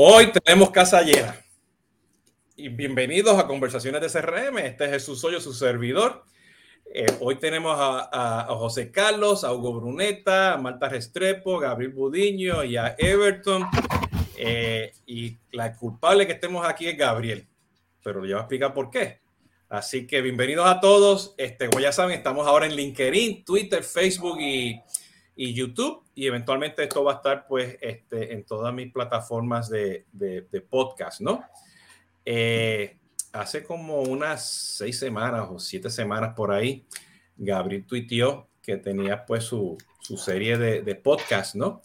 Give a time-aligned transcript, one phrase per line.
[0.00, 1.34] Hoy tenemos casa llena.
[2.54, 4.58] Y bienvenidos a Conversaciones de CRM.
[4.58, 6.22] Este es Jesús Hoyo, su servidor.
[6.94, 12.76] Eh, hoy tenemos a, José Carlos, a Hugo Bruneta, a Marta Restrepo, Gabriel Budiño y
[12.76, 13.66] a Everton.
[14.36, 17.48] Eh, y la culpable que estemos aquí es Gabriel,
[18.04, 19.18] pero le voy a explicar por qué.
[19.68, 21.34] Así que bienvenidos a todos.
[21.38, 24.80] Este, como ya saben, estamos ahora en LinkedIn, Twitter, Facebook y,
[25.40, 30.04] y YouTube y eventualmente esto va a estar pues este, en todas mis plataformas de,
[30.10, 31.44] de, podcast, ¿no?
[32.24, 32.98] Eh,
[33.32, 36.84] hace como unas seis semanas o siete semanas por ahí,
[37.36, 41.82] Gabriel tuiteó que tenía pues su, su serie de, de podcast, ¿no?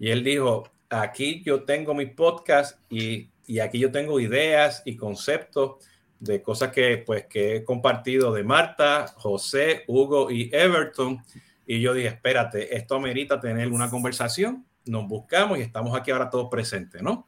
[0.00, 4.96] Y él dijo, aquí yo tengo mi podcast y, y aquí yo tengo ideas y
[4.96, 5.76] conceptos
[6.18, 11.22] de cosas que pues que he compartido de Marta, José, Hugo y Everton
[11.66, 16.30] y yo dije, espérate, esto amerita tener una conversación, nos buscamos y estamos aquí ahora
[16.30, 17.26] todos presentes, ¿no?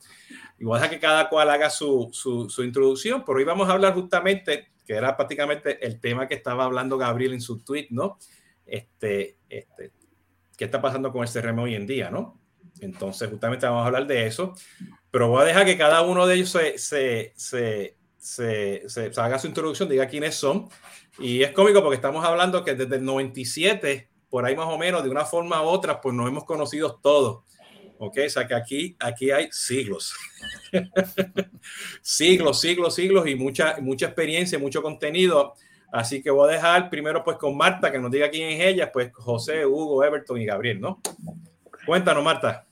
[0.61, 4.69] Igual a que cada cual haga su, su, introducción, pero hoy vamos a hablar justamente,
[4.87, 8.19] que era prácticamente el tema que estaba hablando Gabriel en su tweet, ¿no?
[8.65, 9.93] Este, este,
[10.57, 12.41] ¿qué está pasando con el CRM hoy en día, ¿no?
[12.81, 14.55] Entonces, justamente vamos a hablar de eso,
[15.11, 19.39] pero voy a dejar que cada uno de ellos se, se, se, se, se haga
[19.41, 20.69] su introducción, diga quiénes son.
[21.19, 25.03] Y es cómico porque estamos hablando que desde el 97 por ahí más o menos,
[25.03, 27.45] de una forma u otra, pues nos hemos conocido todos.
[27.99, 28.19] ¿Ok?
[28.27, 30.15] O sea que aquí, aquí hay siglos.
[32.03, 35.55] siglos, siglos, siglos y mucha, mucha experiencia, mucho contenido.
[35.91, 38.93] Así que voy a dejar primero pues con Marta, que nos diga quién es ella,
[38.93, 41.01] pues José, Hugo, Everton y Gabriel, ¿no?
[41.87, 42.67] Cuéntanos, Marta.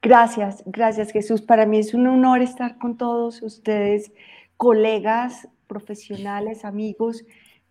[0.00, 1.42] Gracias, gracias Jesús.
[1.42, 4.12] Para mí es un honor estar con todos ustedes,
[4.56, 7.24] colegas, profesionales, amigos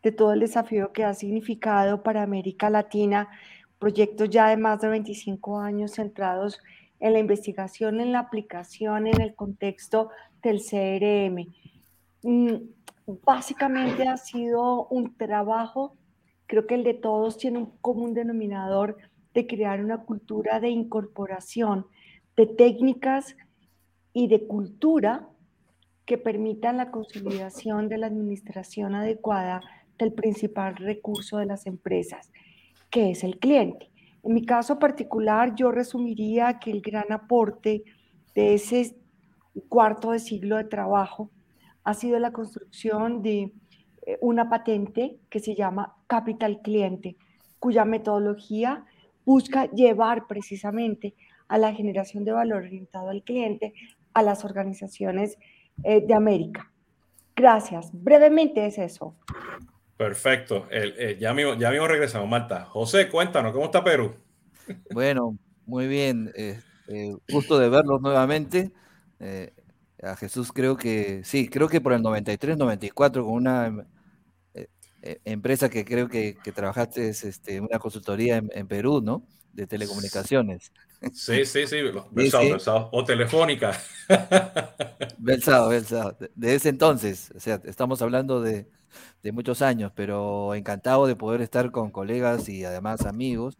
[0.03, 3.29] de todo el desafío que ha significado para América Latina,
[3.79, 6.59] proyectos ya de más de 25 años centrados
[6.99, 10.09] en la investigación, en la aplicación, en el contexto
[10.41, 11.47] del CRM.
[12.23, 12.55] Mm,
[13.25, 15.95] básicamente ha sido un trabajo,
[16.45, 18.97] creo que el de todos tiene un común denominador
[19.33, 21.85] de crear una cultura de incorporación
[22.35, 23.35] de técnicas
[24.13, 25.27] y de cultura
[26.05, 29.61] que permitan la consolidación de la administración adecuada
[29.99, 32.31] del principal recurso de las empresas,
[32.89, 33.91] que es el cliente.
[34.23, 37.83] En mi caso particular, yo resumiría que el gran aporte
[38.33, 38.95] de ese
[39.67, 41.29] cuarto de siglo de trabajo
[41.83, 43.51] ha sido la construcción de
[44.05, 47.17] eh, una patente que se llama Capital Cliente,
[47.59, 48.85] cuya metodología
[49.25, 51.15] busca llevar precisamente
[51.47, 53.73] a la generación de valor orientado al cliente
[54.13, 55.37] a las organizaciones
[55.83, 56.71] eh, de América.
[57.35, 57.91] Gracias.
[57.93, 59.15] Brevemente es eso.
[59.99, 60.65] Perfecto.
[61.19, 62.63] ya, mismo, ya mismo regresamos, Marta.
[62.63, 64.15] José, cuéntanos, ¿cómo está Perú?
[64.91, 66.31] Bueno, muy bien.
[66.37, 68.71] Eh, eh, gusto de verlos nuevamente.
[69.19, 69.51] Eh,
[70.01, 73.85] a Jesús creo que, sí, creo que por el 93, 94, con una
[75.25, 79.27] empresa que creo que, trabajaste, es este, una consultoría en, Perú, ¿no?
[79.51, 80.71] De telecomunicaciones.
[81.13, 81.77] Sí, sí, sí,
[82.11, 83.79] Belsado, o Telefónica.
[85.17, 86.17] Belsado, Belsado.
[86.35, 88.67] De ese entonces, o sea, estamos hablando de,
[89.23, 93.57] de muchos años, pero encantado de poder estar con colegas y además amigos.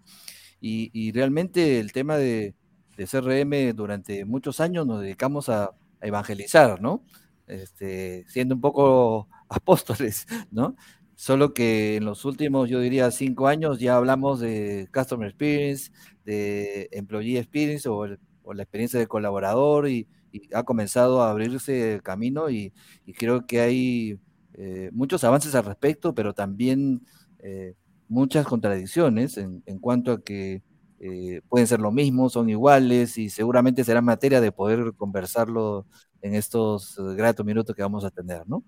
[0.61, 2.55] Y, realmente el tema de,
[2.97, 5.71] CRM durante muchos años nos dedicamos a,
[6.01, 7.03] evangelizar, ¿no?
[7.47, 10.75] Este, siendo un poco apóstoles, ¿no?
[11.19, 15.91] Solo que en los últimos, yo diría, cinco años ya hablamos de Customer Experience,
[16.23, 20.07] de Employee Experience o, la experiencia de colaborador y,
[20.53, 22.71] ha comenzado a abrirse el camino y
[23.17, 24.19] creo que hay
[24.53, 27.01] eh, muchos avances al respecto, pero también
[27.39, 27.75] eh,
[28.07, 30.63] muchas contradicciones en, cuanto a que
[31.01, 35.85] eh, pueden ser lo mismo, son iguales y seguramente será materia de poder conversarlo
[36.21, 38.63] en estos gratos minutos que vamos a tener, ¿no?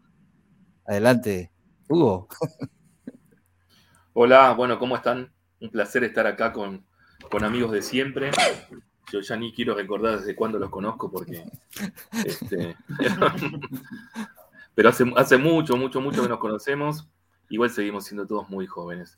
[0.86, 1.50] Adelante,
[1.88, 2.28] Hugo.
[4.14, 5.32] Hola, bueno, ¿cómo están?
[5.60, 6.86] Un placer estar acá con,
[7.30, 8.32] con amigos de siempre.
[9.12, 11.44] Yo ya ni quiero recordar desde cuándo los conozco porque
[12.26, 12.76] este,
[14.76, 17.08] pero hace, hace mucho, mucho, mucho que nos conocemos.
[17.50, 19.18] Igual seguimos siendo todos muy jóvenes.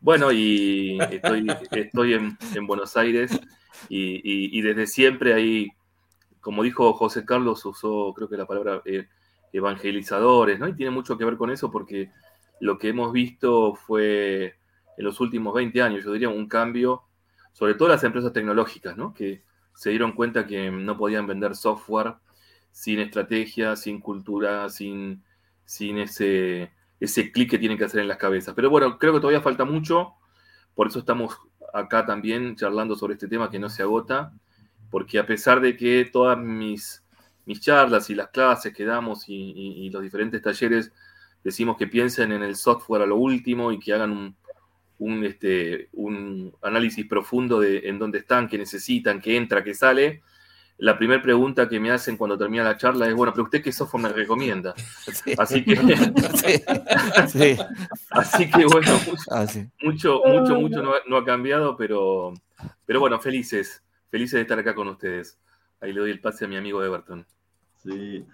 [0.00, 3.38] Bueno, y estoy, estoy en, Buenos Aires
[3.88, 5.68] y, desde siempre ahí,
[6.40, 9.08] como dijo José Carlos, usó creo que la palabra eh,
[9.54, 10.68] evangelizadores, ¿no?
[10.68, 12.10] Y tiene mucho que ver con eso porque
[12.60, 14.56] lo que hemos visto fue
[14.96, 17.04] en los últimos 20 años, yo diría, un cambio,
[17.52, 19.14] sobre todo las empresas tecnológicas, ¿no?
[19.14, 19.42] Que
[19.74, 22.16] se dieron cuenta que no podían vender software
[22.72, 25.22] sin estrategia, sin cultura, sin,
[25.64, 28.54] sin ese, ese clic que tienen que hacer en las cabezas.
[28.54, 30.14] Pero bueno, creo que todavía falta mucho,
[30.74, 31.38] por eso estamos
[31.72, 34.32] acá también charlando sobre este tema que no se agota,
[34.90, 37.03] porque a pesar de que todas mis
[37.46, 40.92] mis charlas y las clases que damos y, los diferentes talleres,
[41.42, 44.34] decimos que piensen en el software a lo último y que hagan
[44.98, 50.22] un, este, un análisis profundo de en dónde están, qué necesitan, qué entra, qué sale.
[50.78, 53.70] La primera pregunta que me hacen cuando termina la charla es, bueno, pero usted qué
[53.70, 54.74] software me recomienda.
[55.38, 55.74] Así que,
[58.10, 58.90] así que bueno,
[59.30, 59.46] ah,
[59.82, 62.34] mucho, mucho, mucho, no, ha cambiado, pero,
[62.84, 65.38] pero bueno, felices, felices de estar acá con ustedes.
[65.84, 67.26] Ahí le doy el pase a mi amigo Everton.
[67.82, 68.24] Sí.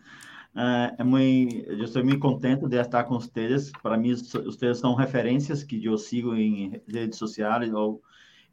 [0.54, 3.72] Uh, é muito, eu estou muito contente de estar com vocês.
[3.82, 7.72] Para mim, vocês são referências que eu sigo em redes sociais.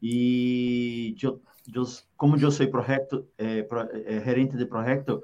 [0.02, 1.14] E
[2.16, 3.64] como eu sou projeto, é,
[4.04, 5.22] é, gerente de projeto,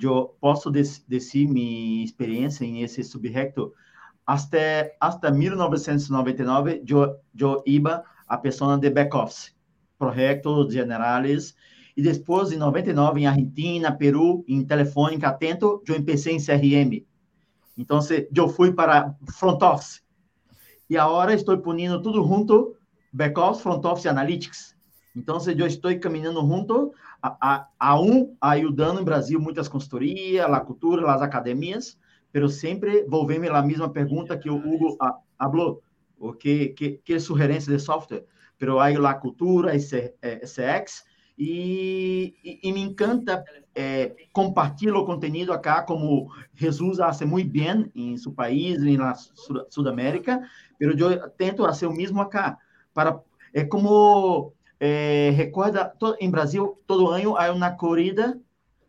[0.00, 3.72] eu posso dizer minha experiência nesse subjeto.
[4.26, 9.54] Até, até 1999, eu, eu ia a pessoa de back-office,
[9.96, 11.54] projetos generais,
[11.96, 17.06] e depois, em 99, em Argentina, Peru, em Telefônica, Atento, eu empecé em CRM.
[17.76, 18.00] Então,
[18.34, 20.02] eu fui para front office.
[20.90, 22.76] E agora estou punindo tudo junto,
[23.10, 24.76] back office, front office, analytics.
[25.16, 30.60] Então, eu estou caminhando junto a, a, a um, ajudando em Brasil muitas consultorias, a
[30.60, 31.98] cultura, as academias,
[32.30, 34.98] pero sempre volvendo a mesma pergunta que o Hugo
[35.38, 35.82] falou,
[36.18, 38.26] o que, que, que sugerência de software,
[38.58, 40.14] pero aí a cultura, esse,
[41.38, 43.44] esse e, e, e me encanta
[43.74, 49.14] é, compartilhar o conteúdo acá, como Jesus faz muito bem em seu país, na
[49.68, 50.40] Sudamérica,
[50.80, 52.58] mas eu tento fazer o mesmo acá.
[52.94, 53.20] Para,
[53.52, 58.40] é como, é, recorda, to, em Brasil, todo ano há uma corrida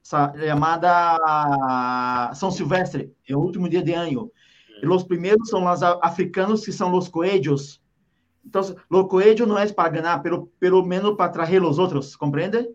[0.02, 1.18] chamada
[2.34, 4.32] São Silvestre, é o último dia de ano.
[4.82, 7.82] E os primeiros são os africanos, que são os coelhos,
[8.48, 12.70] então, o coelho não é para ganhar, pelo, pelo menos para trazer os outros, compreende?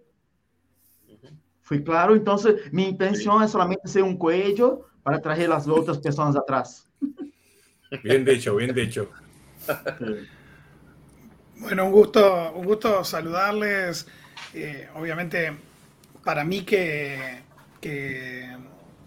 [1.63, 2.15] Foi claro?
[2.15, 2.37] Então,
[2.71, 6.87] minha intenção é somente ser um coelho para trazer as outras pessoas atrás.
[8.03, 9.11] Bien dicho, bien dicho.
[11.57, 14.07] Bueno, un gusto, un gusto saludarles.
[14.55, 15.53] Eh, obviamente,
[16.25, 17.43] para mí que,
[17.83, 18.49] que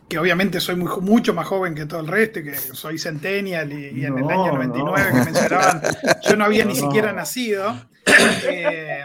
[0.08, 4.06] que obviamente soy muy, mucho más joven que todo el resto, que soy centennial y,
[4.06, 5.82] en el año 99 que mencionaban,
[6.30, 7.76] yo no había ni siquiera nacido.
[8.06, 9.04] Eh,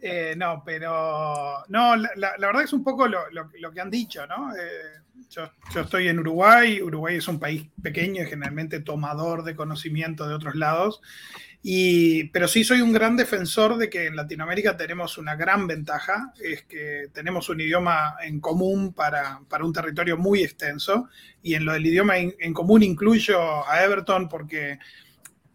[0.00, 4.54] eh, no, pero no, la, verdad es un poco lo, que han dicho, ¿no?
[4.54, 5.50] Eh, yo,
[5.80, 10.54] estoy en Uruguay, Uruguay es un país pequeño y generalmente tomador de conocimiento de otros
[10.54, 11.02] lados,
[12.32, 16.62] pero sí soy un gran defensor de que en Latinoamérica tenemos una gran ventaja, es
[16.62, 21.08] que tenemos un idioma en común para, un territorio muy extenso,
[21.42, 24.78] y en lo del idioma en, común incluyo a Everton porque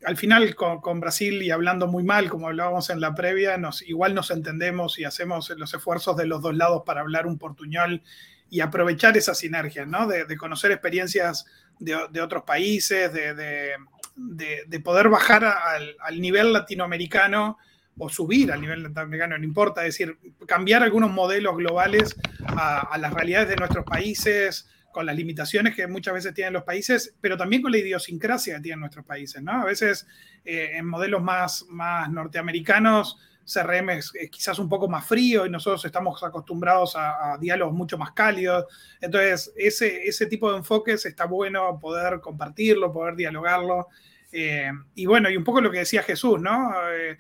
[0.06, 4.14] al final con, Brasil y hablando muy mal, como hablábamos en la previa, nos, igual
[4.14, 8.02] nos entendemos y hacemos los esfuerzos de los dos lados para hablar un portuñol
[8.50, 10.08] y aprovechar esa sinergia, ¿no?
[10.08, 11.46] De, conocer experiencias
[11.80, 13.76] de, otros países, de
[14.16, 17.58] de, poder bajar al, nivel latinoamericano
[17.98, 20.18] o subir al nivel latinoamericano, no importa, es decir,
[20.48, 22.16] cambiar algunos modelos globales
[22.46, 27.14] a, las realidades de nuestros países, con las limitaciones que muchas veces tienen los países,
[27.20, 29.52] pero también con la idiosincrasia que tienen nuestros países, ¿no?
[29.52, 30.08] A veces
[30.46, 35.84] eh, en modelos más, más norteamericanos, CRM es, quizás un poco más frío y nosotros
[35.84, 38.66] estamos acostumbrados a, diálogos mucho más cálidos.
[39.02, 43.88] Entonces, ese, ese tipo de enfoques está bueno poder compartirlo, poder dialogarlo.
[44.32, 46.72] Eh, y bueno, y un poco lo que decía Jesús, ¿no?
[46.92, 47.18] Eh,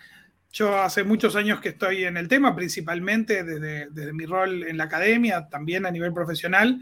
[0.51, 4.77] yo hace muchos años que estoy en el tema, principalmente desde, desde, mi rol en
[4.77, 6.79] la academia, también a nivel profesional,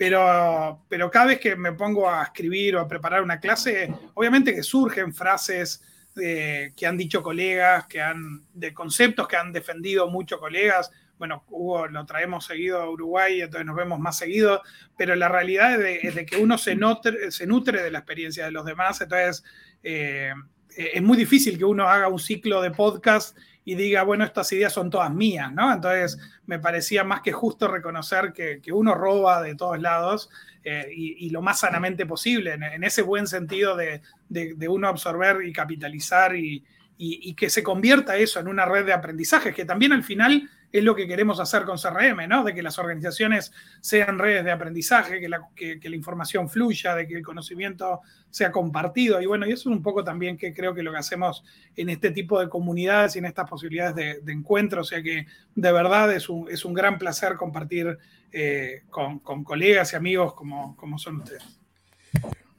[0.00, 4.54] pero, pero cada vez que me pongo a escribir o a preparar una clase, obviamente
[4.54, 5.82] que surgen frases
[6.14, 10.90] que han dicho colegas, que han, de conceptos que han defendido muchos colegas.
[11.18, 14.62] Bueno, Hugo lo traemos seguido a Uruguay, entonces nos vemos más seguido,
[14.96, 18.52] pero la realidad es de, que uno se nutre, se nutre de la experiencia de
[18.52, 19.44] los demás, entonces
[19.82, 20.32] eh,
[20.74, 23.36] es muy difícil que uno haga un ciclo de podcast
[23.70, 25.72] y diga, bueno, estas ideas son todas mías, ¿no?
[25.72, 30.28] Entonces me parecía más que justo reconocer que, que uno roba de todos lados
[30.64, 35.52] eh, y, lo más sanamente posible, en, ese buen sentido de, de, uno absorber y
[35.52, 36.64] capitalizar y,
[36.98, 40.84] y, que se convierta eso en una red de aprendizaje, que también al final es
[40.84, 42.44] lo que queremos hacer con CRM, ¿no?
[42.44, 47.06] De que las organizaciones sean redes de aprendizaje, que la, que, la, información fluya, de
[47.06, 48.00] que el conocimiento
[48.30, 49.20] sea compartido.
[49.20, 51.44] Y bueno, y eso es un poco también que creo que lo que hacemos
[51.76, 54.82] en este tipo de comunidades y en estas posibilidades de, encuentro.
[54.82, 57.98] O sea que de verdad es un, es un gran placer compartir
[58.32, 61.60] eh, con, con, colegas y amigos como, como son ustedes.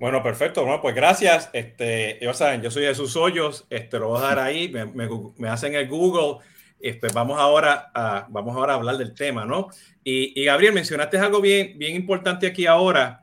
[0.01, 0.63] Bueno, perfecto.
[0.63, 1.51] Bueno, pues gracias.
[1.53, 3.67] Este, ya saben, yo soy Jesús Hoyos.
[3.69, 4.67] Este, lo voy a dar ahí.
[4.67, 6.43] Me, me, hacen el Google.
[6.81, 9.69] Este, vamos, ahora a, vamos ahora a hablar del tema, ¿no?
[10.03, 13.21] Y, Gabriel, mencionaste algo bien, bien importante aquí ahora,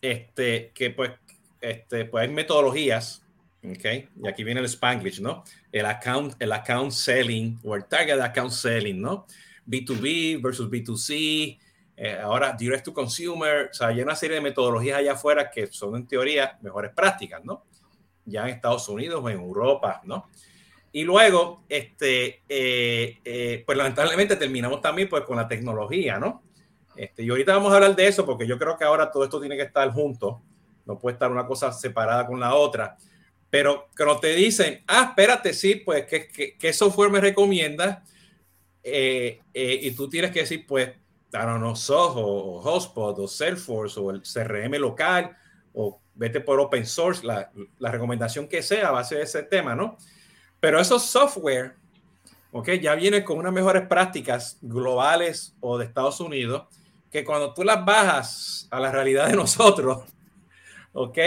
[0.00, 1.12] este, que pues,
[1.60, 3.22] este, pues hay metodologías,
[3.62, 3.84] ¿ok?
[4.22, 5.44] Y aquí viene el Spanglish, ¿no?
[5.70, 9.26] El account, el account selling o el target account selling, ¿no?
[9.66, 11.58] B2B versus B2C,
[11.96, 15.66] eh, ahora direct to consumer, o sea, hay una serie de metodologías allá afuera que
[15.68, 17.64] son en teoría mejores prácticas, ¿no?
[18.24, 20.28] Ya en Estados Unidos o en Europa, ¿no?
[20.94, 26.44] Y luego, este, eh, eh, pues lamentablemente terminamos también pues con la tecnología, ¿no?
[26.94, 29.40] Este, y ahorita vamos a hablar de eso porque yo creo que ahora todo esto
[29.40, 30.40] tiene que estar junto,
[30.86, 32.96] no puede estar una cosa separada con la otra.
[33.50, 37.98] Pero cuando te dicen, ah, espérate, sí, pues, ¿qué, qué, software me recomiendas?
[38.80, 40.92] Eh, y tú tienes que decir, pues,
[41.32, 45.36] don't know, Soho, o Hotspot, o Salesforce, o el CRM local,
[45.72, 49.74] o vete por open source, la, la recomendación que sea a base de ese tema,
[49.74, 49.98] ¿no?
[50.64, 51.74] Pero esos software,
[52.50, 56.68] ok, ya vienen con unas mejores prácticas globales o de Estados Unidos,
[57.12, 60.04] que cuando tú las bajas a la realidad de nosotros,
[60.94, 61.18] ok,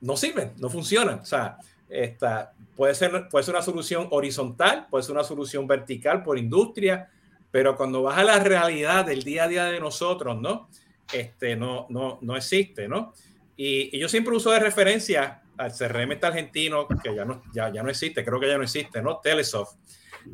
[0.00, 1.20] no sirven, no funcionan.
[1.20, 1.58] O sea,
[1.88, 7.08] esta, puede, ser, puede ser una solución horizontal, puede ser una solución vertical por industria,
[7.52, 10.68] pero cuando vas a la realidad del día a día de nosotros, ¿no?
[11.12, 13.14] Este, no, no, no existe, ¿no?
[13.56, 17.72] Y, y yo siempre uso de referencia al CRM este argentino, que ya no, ya,
[17.72, 19.18] ya no existe, creo que ya no existe, ¿no?
[19.18, 19.76] Telesoft,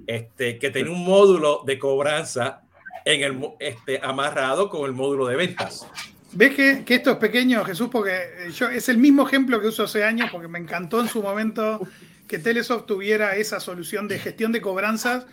[0.06, 2.62] este, que tiene un módulo de cobranza
[3.04, 5.86] en el, este, amarrado con el módulo de ventas.
[6.32, 7.88] ¿Ves que, que, esto es pequeño, Jesús?
[7.90, 11.22] Porque yo es el mismo ejemplo que uso hace años, porque me encantó en su
[11.22, 11.80] momento
[12.26, 15.26] que Telesoft tuviera esa solución de gestión de cobranzas,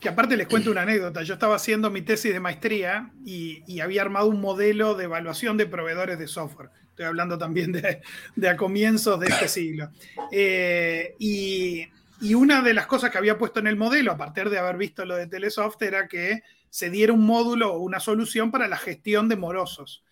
[0.00, 1.22] que aparte les cuento una anécdota.
[1.22, 5.56] Yo estaba haciendo mi tesis de maestría y, y había armado un modelo de evaluación
[5.58, 9.88] de proveedores de software estoy hablando también de, a comienzos de este siglo.
[10.32, 11.86] Eh, y,
[12.34, 15.04] una de las cosas que había puesto en el modelo, a partir de haber visto
[15.04, 19.28] lo de Telesoft, era que se diera un módulo o una solución para la gestión
[19.28, 20.02] de morosos.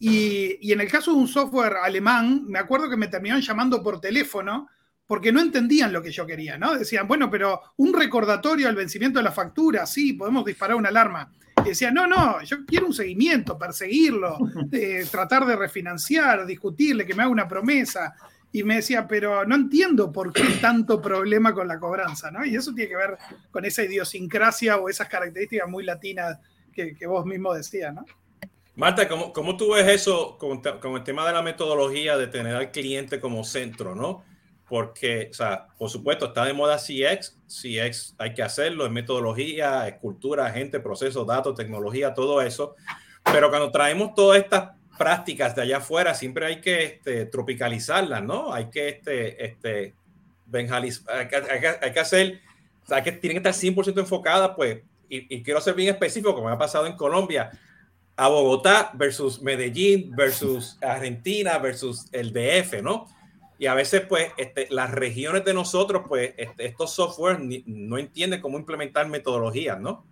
[0.00, 3.80] Y, y, en el caso de un software alemán, me acuerdo que me terminaron llamando
[3.80, 4.68] por teléfono
[5.06, 6.76] porque no entendían lo que yo quería, ¿no?
[6.76, 11.30] Decían, bueno, pero un recordatorio al vencimiento de la factura, sí, podemos disparar una alarma
[11.70, 14.38] decía, no, no, yo quiero un seguimiento, perseguirlo,
[14.72, 18.14] eh, tratar de refinanciar, discutirle, que me haga una promesa.
[18.52, 22.44] Y me decía, pero no entiendo por qué tanto problema con la cobranza, ¿no?
[22.44, 23.18] Y eso tiene que ver
[23.50, 26.38] con esa idiosincrasia o esas características muy latinas
[26.72, 28.04] que, vos mismo decías, ¿no?
[28.76, 32.54] Marta, ¿cómo, ¿cómo, tú ves eso con, con, el tema de la metodología de tener
[32.54, 34.24] al cliente como centro, ¿no?
[34.74, 39.86] Porque, o sea, por supuesto, está de moda CX, CX hay que hacerlo, es metodología,
[39.86, 42.74] es cultura, gente, procesos, datos, tecnología, todo eso,
[43.22, 48.52] pero cuando traemos todas estas prácticas de allá afuera, siempre hay que este, tropicalizarlas, ¿no?
[48.52, 49.94] Hay que, este, este,
[50.52, 51.36] que,
[51.80, 52.40] hay que, hacer,
[52.82, 56.48] o sea, que tienen que estar 100% enfocadas, pues, y quiero ser bien específico, como
[56.48, 57.48] ha pasado en Colombia,
[58.16, 63.06] a Bogotá versus Medellín versus Argentina versus el DF, ¿no?
[63.64, 68.42] Y a veces, pues, este, las regiones de nosotros, pues, este, estos softwares no entienden
[68.42, 70.04] cómo implementar metodologías, ¿no?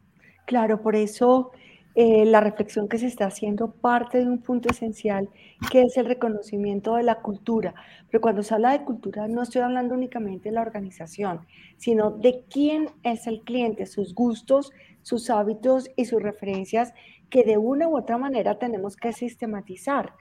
[0.47, 1.51] Claro, por eso
[1.95, 5.29] eh, la reflexión que se está haciendo parte de un punto esencial,
[5.71, 7.75] que es el reconocimiento de la cultura.
[8.11, 11.41] Pero cuando se habla de cultura, no estoy hablando únicamente de la organización,
[11.77, 16.95] sino de quién es el cliente, sus gustos, sus hábitos y sus referencias,
[17.29, 20.15] que de una u otra manera tenemos que sistematizar.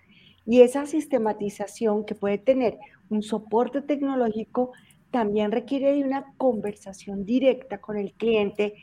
[0.45, 2.77] Y esa sistematización que puede tener
[3.11, 4.71] un soporte tecnológico
[5.11, 8.73] también requiere de una conversación directa con el cliente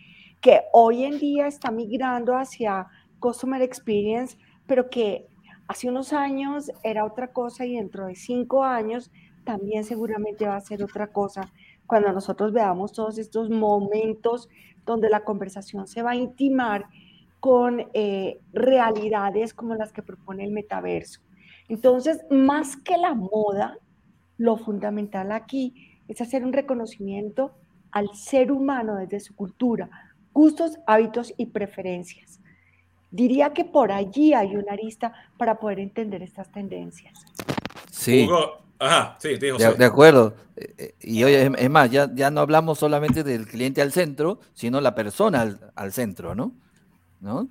[0.40, 2.86] que hoy en día está migrando hacia
[3.18, 5.26] Customer Experience, pero que
[5.66, 9.10] hace unos años era otra cosa y dentro de cinco años
[9.44, 11.52] también seguramente va a ser otra cosa
[11.86, 14.48] cuando nosotros veamos todos estos momentos
[14.84, 16.86] donde la conversación se va a intimar
[17.40, 21.20] con eh, realidades como las que propone el metaverso.
[21.68, 23.78] Entonces, más que la moda,
[24.38, 25.74] lo fundamental aquí
[26.06, 27.52] es hacer un reconocimiento
[27.90, 29.90] al ser humano desde su cultura,
[30.32, 32.40] gustos, hábitos y preferencias.
[33.10, 37.24] Diría que por allí hay una arista para poder entender estas tendencias.
[37.90, 38.28] Sí.
[38.78, 40.34] Ajá, sí, de, acuerdo.
[40.54, 44.38] Eh, eh, y oye, es más, ya, ya no hablamos solamente del cliente al centro,
[44.54, 46.52] sino la persona al, centro, ¿no?
[47.20, 47.48] ¿no?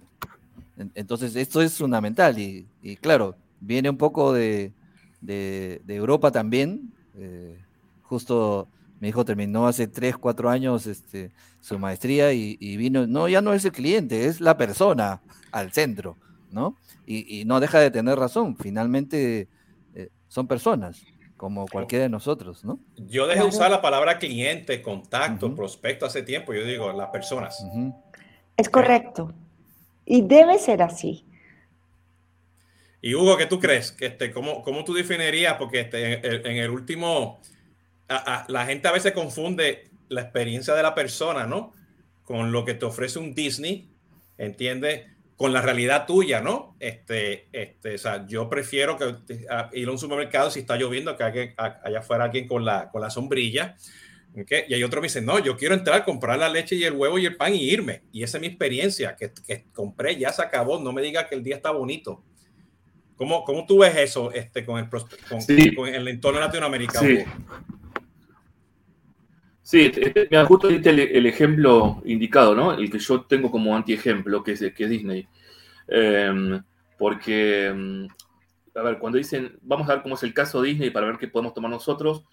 [0.95, 4.71] Entonces, esto es fundamental y, y claro, viene un poco de,
[5.21, 6.93] de, Europa también.
[7.17, 7.57] Eh,
[8.03, 8.67] justo
[8.99, 11.31] mi hijo terminó hace 3, 4 años este,
[11.61, 15.21] su maestría y, vino, no, ya no es el cliente, es la persona
[15.51, 16.17] al centro,
[16.51, 16.75] ¿no?
[17.05, 19.47] Y, no deja de tener razón, finalmente
[19.95, 21.03] eh, son personas.
[21.37, 22.79] como cualquiera de nosotros, ¿no?
[22.95, 26.51] Yo dejé usar la palabra cliente, contacto, prospecto hace tiempo.
[26.51, 27.63] Yo digo las personas.
[28.57, 29.31] Es correcto.
[30.03, 31.26] Y debe ser así.
[33.01, 33.95] Y Hugo, ¿qué tú crees?
[33.99, 35.55] Este, ¿cómo, ¿Cómo tú definirías?
[35.57, 37.39] Porque este, en, el último,
[38.47, 41.73] la gente a veces confunde la experiencia de la persona, ¿no?
[42.23, 43.87] Con lo que te ofrece un Disney,
[44.37, 45.05] ¿entiendes?
[45.35, 46.75] Con la realidad tuya, ¿no?
[46.79, 49.15] Este, este, o sea, yo prefiero que
[49.73, 53.01] ir a un supermercado si está lloviendo, que haya, allá afuera alguien con la, con
[53.01, 53.75] la sombrilla.
[54.35, 54.63] ¿okay?
[54.67, 57.19] Y hay otro que dice, no, yo quiero entrar, comprar la leche y el huevo
[57.19, 58.01] y el pan y irme.
[58.11, 61.35] Y esa es mi experiencia, que, que compré, ya se acabó, no me diga que
[61.35, 62.23] el día está bonito.
[63.17, 64.87] ¿Cómo, cómo tú ves eso este, con, el,
[65.75, 67.07] con, el entorno latinoamericano?
[67.07, 67.25] Sí.
[69.63, 69.91] Sí,
[70.31, 72.71] me justo el, el, ejemplo indicado, ¿no?
[72.73, 75.27] El que yo tengo como antiejemplo, que es, que es Disney.
[75.89, 76.63] Em,
[76.97, 78.07] porque, em,
[78.75, 81.17] a ver, cuando dicen, vamos a ver cómo es el caso de Disney para ver
[81.17, 82.23] qué podemos tomar nosotros,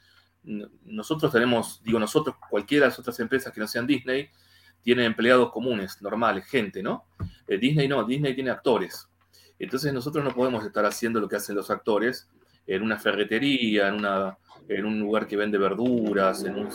[0.45, 4.29] nosotros tenemos, digo nosotros, cualquiera de las otras empresas que no sean Disney,
[4.83, 7.07] tiene empleados comunes, normales, gente, ¿no?
[7.49, 9.09] Eh, Disney no, Disney tiene actores.
[9.59, 12.29] Entonces nosotros no podemos estar haciendo lo que hacen los actores
[12.67, 16.69] en una ferretería, en, una, en un lugar que vende verduras, en,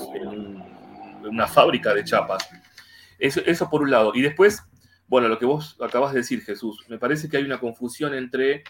[1.23, 2.47] una fábrica de chapas.
[3.17, 4.11] Eso, eso por un lado.
[4.15, 4.63] Y después,
[5.07, 8.63] bueno, lo que vos acabas de decir, Jesús, me parece que hay una confusión entre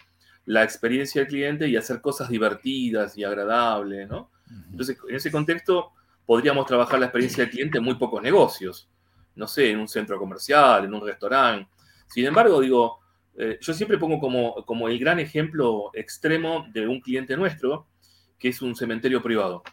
[0.45, 4.31] la experiencia del cliente y hacer cosas divertidas y agradables, ¿no?
[4.71, 5.91] Entonces, en ese contexto,
[6.25, 8.89] podríamos trabajar la experiencia del cliente en muy pocos negocios.
[9.35, 11.69] No sé, en un centro comercial, en un restaurante.
[12.07, 12.99] Sin embargo, digo,
[13.41, 17.87] eh, yo siempre pongo como, como el gran ejemplo extremo de un cliente nuestro,
[18.37, 19.63] que es un cementerio privado,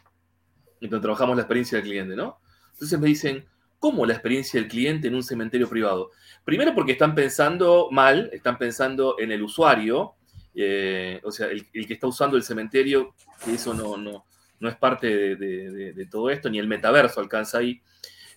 [0.79, 2.39] donde trabajamos la experiencia del cliente, ¿no?
[2.71, 3.45] Entonces me dicen,
[3.77, 6.11] ¿cómo la experiencia del cliente en un cementerio privado?
[6.45, 10.15] Primero porque están pensando mal, están pensando en el usuario,
[10.55, 14.25] eh, o sea, el, que está usando el cementerio, que eso no, no,
[14.61, 17.81] no es parte de, todo esto, ni el metaverso alcanza ahí.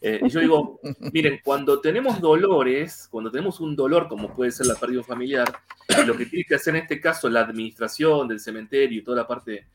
[0.01, 0.81] Eh, yo digo,
[1.13, 5.53] miren, cuando tenemos dolores, cuando tenemos un dolor como puede ser la pérdida familiar,
[6.07, 9.27] lo que tiene que hacer en este caso la administración del cementerio y toda la
[9.27, 9.67] parte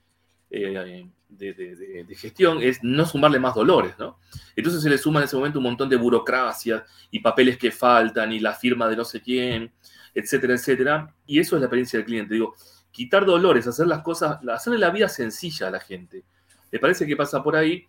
[0.49, 4.19] eh, de, gestión es no sumarle más dolores, ¿no?
[4.56, 8.32] Entonces se le suma en ese momento un montón de burocracia y papeles que faltan
[8.32, 9.71] y la firma de no sé quién,
[10.13, 11.13] etcétera, etcétera.
[11.26, 12.34] Y eso es la experiencia del cliente.
[12.34, 12.56] Digo,
[12.91, 16.23] quitar dolores, hacer las cosas, hacerle la vida sencilla a la gente.
[16.71, 17.86] ¿Le parece que pasa por ahí?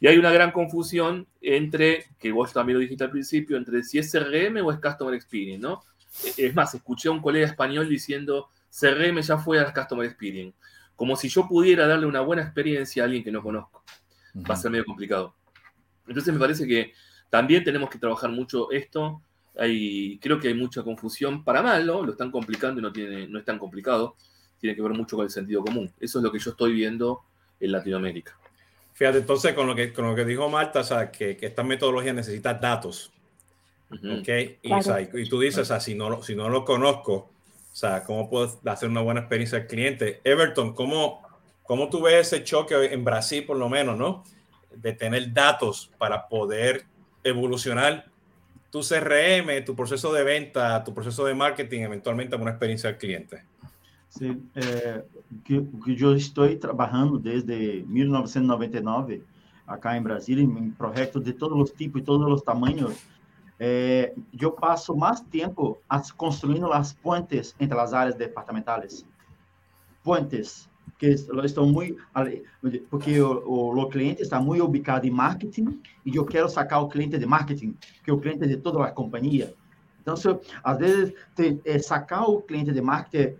[0.00, 3.98] Y hay una gran confusión entre, que vos también lo dijiste al principio, entre si
[3.98, 5.82] es CRM o es Customer Experience, ¿no?
[6.36, 10.56] Es más, escuché a un colega español diciendo, CRM ya fue a Customer Experience.
[10.94, 13.84] Como si yo pudiera darle una buena experiencia a alguien que no conozco.
[14.48, 15.34] Va a ser medio complicado.
[16.06, 16.92] Entonces me parece que
[17.30, 19.22] también tenemos que trabajar mucho esto.
[19.58, 22.02] Hay, creo que hay mucha confusión para mal, ¿no?
[22.02, 24.16] Lo están complicando y no, tiene, no es tan complicado.
[24.60, 25.92] Tiene que ver mucho con el sentido común.
[26.00, 27.22] Eso es lo que yo estoy viendo
[27.60, 28.38] en Latinoamérica.
[28.98, 31.62] Fíjate, entonces, con lo que, con lo que dijo Marta, o sea, que, que esta
[31.62, 33.12] metodología necesita datos.
[33.92, 34.28] ¿Ok?
[34.60, 38.58] Y, tú dices, o sea, si no, si no lo conozco, o sea, ¿cómo puedo
[38.66, 40.20] hacer una buena experiencia al cliente?
[40.24, 41.22] Everton, ¿cómo,
[41.62, 44.24] ¿cómo tú ves ese choque en Brasil, por lo menos, ¿no?
[44.74, 46.84] De tener datos para poder
[47.22, 48.06] evolucionar
[48.72, 52.98] tu CRM, tu proceso de venta, tu proceso de marketing, eventualmente a una experiencia al
[52.98, 53.44] cliente.
[54.08, 55.04] Sim, é,
[55.44, 59.22] que, que eu estou trabalhando desde 1999
[59.66, 62.96] acá em Brasília em projetos de todos os tipos e todos os tamanhos.
[63.60, 65.78] É, eu passo mais tempo
[66.16, 69.04] construindo as pontes entre as áreas departamentais.
[70.02, 70.68] Pontes
[70.98, 71.08] que
[71.44, 72.02] estão muito
[72.88, 77.18] porque o, o, cliente está muito ubicado em marketing e eu quero sacar o cliente
[77.18, 79.54] de marketing, que é o cliente de toda a companhia.
[80.00, 80.28] Então, se
[80.64, 83.36] às vezes, te, é, sacar o cliente de marketing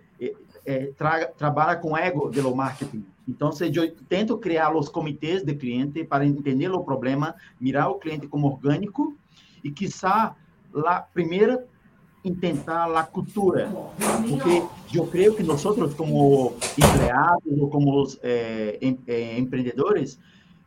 [0.65, 3.05] é, tra, trabalha com ego do marketing.
[3.27, 8.27] Então, eu tento criar os comitês de cliente para entender o problema, mirar o cliente
[8.27, 9.15] como orgânico
[9.63, 10.35] e, quiçá,
[10.73, 11.59] lá, primeiro,
[12.23, 13.69] intentar a cultura.
[14.27, 15.63] Porque eu creio que nós,
[15.95, 20.19] como empregados ou como é, em, é, empreendedores,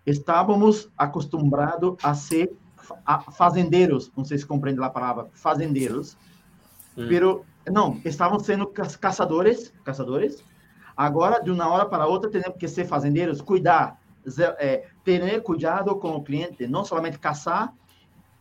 [0.06, 2.52] estávamos acostumados a ser
[3.32, 6.16] fazendeiros, não sei se compreende a palavra, fazendeiros,
[6.96, 7.06] hum.
[7.08, 10.44] pero não, estavam sendo caçadores, caçadores.
[10.96, 14.00] Agora, de uma hora para outra, temos que ser fazendeiros, cuidar,
[14.58, 17.72] é, ter cuidado com o cliente, não somente caçar,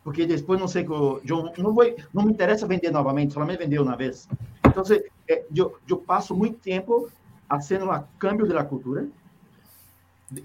[0.03, 3.59] porque depois não sei que eu, eu não vou, não me interessa vender novamente, somente
[3.59, 4.27] vender uma vez.
[4.65, 4.83] Então,
[5.27, 7.09] é, eu, eu passo muito tempo
[7.47, 9.07] fazendo o câmbio da cultura,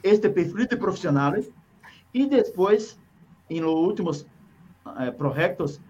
[0.02, 1.50] este perfil de profissionais,
[2.12, 2.98] e depois,
[3.48, 4.26] em últimos
[4.98, 5.80] eh, projetos,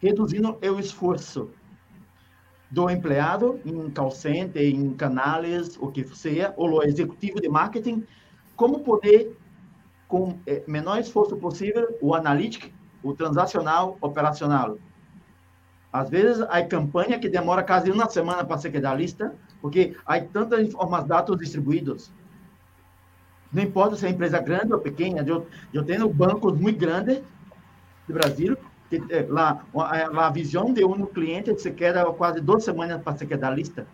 [0.00, 1.50] reduzindo o esforço
[2.70, 8.06] do empleado em call center, em canais, o que seja, ou o executivo de marketing,
[8.54, 9.36] como poder,
[10.06, 12.68] com é, menor esforço possível, o analítico,
[13.02, 14.78] o transacional, operacional.
[15.92, 20.20] Às vezes, há campanha que demora quase uma semana para ser da lista, porque há
[20.20, 22.12] tantas informações, dados distribuídos.
[23.50, 27.22] Não importa se é empresa grande ou pequena, eu, eu tenho bancos muito grandes
[28.06, 28.56] do Brasil,
[29.28, 33.86] lá, a, visão de um cliente se queda quase duas semanas para se quedar lista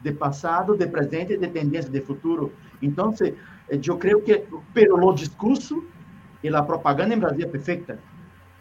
[0.00, 2.52] de passado, de presente, de tendência, de futuro.
[2.80, 3.34] Então, se,
[3.68, 5.84] eh, eu creio que pelo discurso
[6.42, 7.98] e a propaganda em Brasil é perfeita,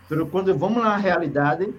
[0.10, 1.72] mas quando vamos na realidade,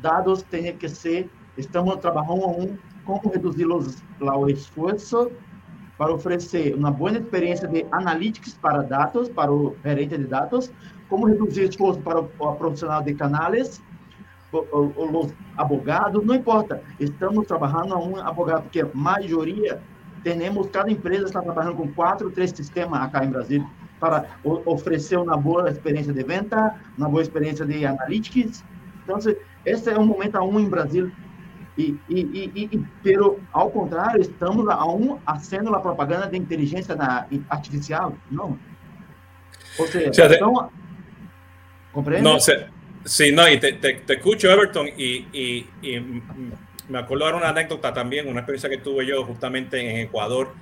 [0.00, 5.30] dados têm que ser, estamos trabalhando um como reduzir os, lá, o esforço
[5.98, 10.72] para oferecer uma boa experiência de analytics para dados, para o gerente de dados,
[11.08, 13.82] como reduzir esforço para o, o profissional de canais,
[14.52, 16.82] os abogados, não importa.
[17.00, 19.80] Estamos trabalhando a um abogado, porque a maioria,
[20.22, 23.66] temos, cada empresa está trabalhando com quatro, três sistemas aqui em Brasil,
[23.98, 28.64] para oferecer uma boa experiência de venda, uma boa experiência de analytics.
[29.02, 29.18] Então,
[29.64, 31.10] esse é um momento a um em Brasil.
[31.76, 32.20] E, e,
[32.54, 36.96] e, e pero, ao contrário, estamos a um fazendo a propaganda de inteligência
[37.50, 38.14] artificial?
[38.30, 38.56] Não.
[39.78, 40.70] Ou seja, então,
[42.22, 42.66] No, se,
[43.04, 45.66] sí, no, y te, te, te escucho, Everton, y, y,
[46.88, 50.52] me acuerdo de una anécdota también, una experiencia que tuve yo justamente en Ecuador,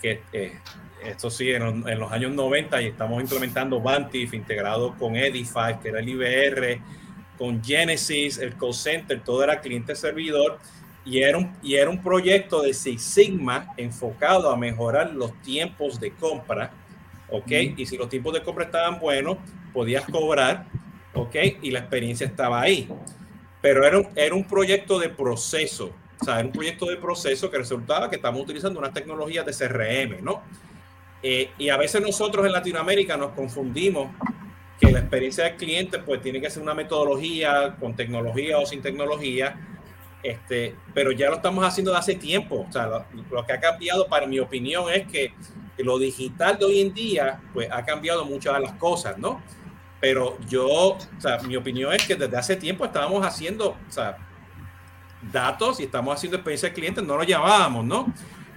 [0.00, 0.58] que eh,
[1.04, 5.90] esto sí, en, en, los años 90, y estamos implementando Bantif integrado con Edify, que
[5.90, 6.80] era el IBR,
[7.38, 10.58] con Genesis, el call center, todo era cliente-servidor,
[11.04, 15.98] y era, un, y era un proyecto de Six Sigma enfocado a mejorar los tiempos
[15.98, 16.72] de compra,
[17.30, 17.50] ¿ok?
[17.76, 19.38] Y si los tiempos de compra estaban buenos,
[19.72, 20.66] podías cobrar,
[21.14, 21.36] ¿ok?
[21.62, 22.88] Y la experiencia estaba ahí.
[23.60, 27.50] Pero era un, era un proyecto de proceso, o sea, era un proyecto de proceso
[27.50, 30.42] que resultaba que estamos utilizando unas tecnologías de CRM, ¿no?
[31.22, 34.10] Eh, y a veces nosotros en Latinoamérica nos confundimos
[34.80, 38.80] que la experiencia del cliente pues tiene que ser una metodología con tecnología o sin
[38.80, 39.54] tecnología,
[40.22, 42.66] este, pero ya lo estamos haciendo de hace tiempo.
[42.68, 45.34] O sea, lo, lo, que ha cambiado, para mi opinión, es que
[45.82, 49.42] lo digital de hoy en día pues ha cambiado muchas de las cosas, ¿no?
[50.00, 54.16] Pero yo, o sea, mi opinión es que desde hace tiempo estábamos haciendo, o sea,
[55.30, 58.12] datos y estamos haciendo experiencia de cliente, no lo llamábamos, ¿no?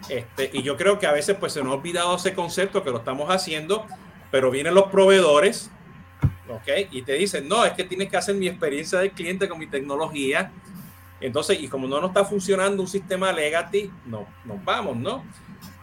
[0.10, 2.92] Este, y yo creo que a veces pues se nos ha olvidado ese concepto que
[2.92, 3.86] lo estamos haciendo,
[4.32, 5.70] pero vienen los proveedores,
[6.50, 6.88] ¿ok?
[6.92, 9.68] Y te dicen, no, es que tienes que hacer mi experiencia de cliente con mi
[9.68, 10.52] tecnología.
[11.22, 15.24] Entonces, y como no nos está funcionando un sistema legacy, no, nos vamos, ¿no?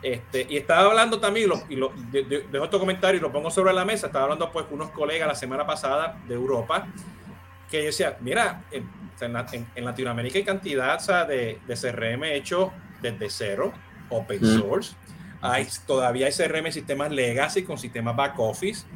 [0.03, 3.31] Este, y estaba hablando también, lo, y lo, de, de, dejo este comentario y lo
[3.31, 6.87] pongo sobre la mesa, estaba hablando pues con unos colegas la semana pasada de Europa,
[7.71, 8.89] que yo decía, mira, en,
[9.21, 13.73] en, en Latinoamérica hay cantidad o sea, de, de, CRM hecho desde cero,
[14.09, 14.95] open source,
[15.43, 18.87] hay, todavía hay CRM sistemas legacy con sistemas back office,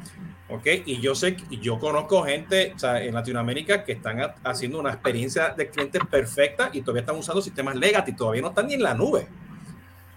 [0.49, 0.65] ¿ok?
[0.87, 5.49] Y yo sé, yo conozco gente o sea, en Latinoamérica que están haciendo una experiencia
[5.49, 8.95] de clientes perfecta y todavía están usando sistemas legacy, todavía no están ni en la
[8.95, 9.27] nube.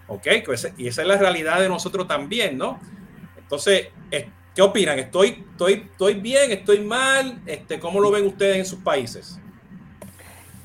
[0.09, 0.27] ¿Ok?
[0.77, 2.79] Y esa es la realidad de nosotros también, ¿no?
[3.37, 3.89] Entonces,
[4.55, 4.99] ¿qué opinan?
[4.99, 6.51] ¿Estoy, estoy, estoy bien?
[6.51, 7.39] ¿Estoy mal?
[7.45, 9.39] Este, ¿Cómo lo ven ustedes en sus países?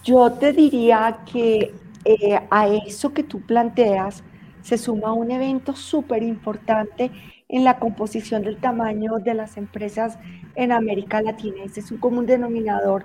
[0.02, 4.22] Yo te diría que eh, a eso que tú planteas
[4.62, 7.11] se suma un evento súper importante
[7.48, 10.18] en la composición del tamaño de las empresas
[10.54, 11.64] en América Latina.
[11.64, 13.04] Ese es un común denominador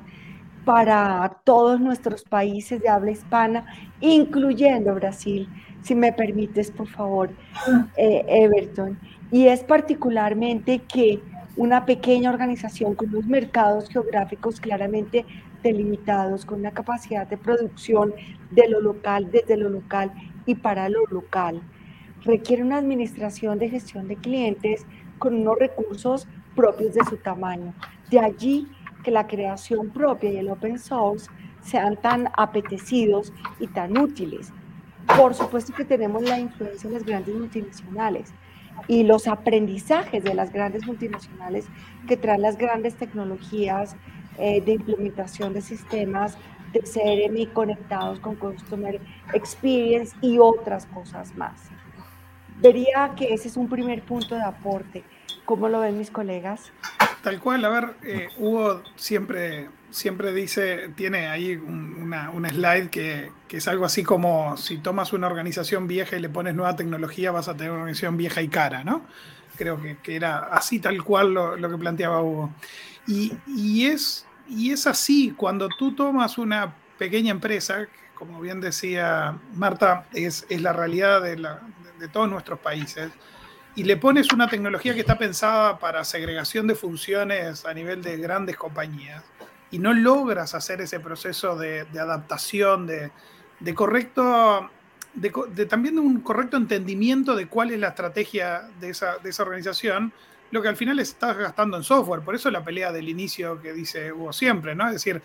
[0.66, 3.66] para todos nuestros países de habla hispana,
[4.02, 5.48] incluyendo Brasil
[5.82, 7.30] si me permites, por favor,
[7.98, 9.00] eh, Everton.
[9.32, 11.22] Y es particularmente que
[11.56, 15.26] una pequeña organización con unos mercados geográficos claramente
[15.64, 18.14] delimitados, con una capacidad de producción
[18.52, 20.12] de lo local, desde lo local
[20.46, 21.62] y para lo local,
[22.24, 24.86] requiere una administración de gestión de clientes
[25.18, 27.74] con unos recursos propios de su tamaño.
[28.10, 28.68] De allí
[29.04, 31.30] que la creación propia y el open source
[31.62, 34.52] sean tan apetecidos y tan útiles.
[35.06, 38.34] Por supuesto que tenemos la influencia de las grandes multinacionales
[38.88, 41.66] y los aprendizajes de las grandes multinacionales
[42.08, 43.96] que traen las grandes tecnologías
[44.38, 46.38] eh, de implementación de sistemas
[46.72, 49.02] de CRM conectados con Customer
[49.34, 51.70] Experience y otras cosas más.
[52.60, 55.04] Vería que ese es un primer punto de aporte.
[55.46, 56.72] ¿Cómo lo ven mis colegas?
[57.24, 63.32] Tal cual, a ver, eh, Hugo siempre siempre dice, tiene ahí una, una, slide que,
[63.48, 67.32] que, es algo así como si tomas una organización vieja y le pones nueva tecnología,
[67.32, 69.02] vas a tener una organización vieja y cara, ¿no?
[69.58, 72.52] Creo que, que era así tal cual lo, lo, que planteaba Hugo.
[73.08, 79.38] Y, y, es, y es así, cuando tú tomas una pequeña empresa, como bien decía
[79.56, 81.38] Marta, es, la realidad de,
[82.00, 83.12] de todos nuestros países,
[83.76, 88.18] y le pones una tecnología que está pensada para segregación de funciones a nivel de
[88.18, 89.24] grandes compañías,
[89.72, 93.12] y no logras hacer ese proceso de, adaptación, de,
[93.76, 94.70] correcto,
[95.70, 100.12] también de un correcto entendimiento de cuál es la estrategia de esa, de esa organización,
[100.52, 102.22] lo que al final estás gastando en software.
[102.22, 104.88] Por eso la pelea del inicio que dice Hugo siempre, ¿no?
[104.88, 105.22] Es decir,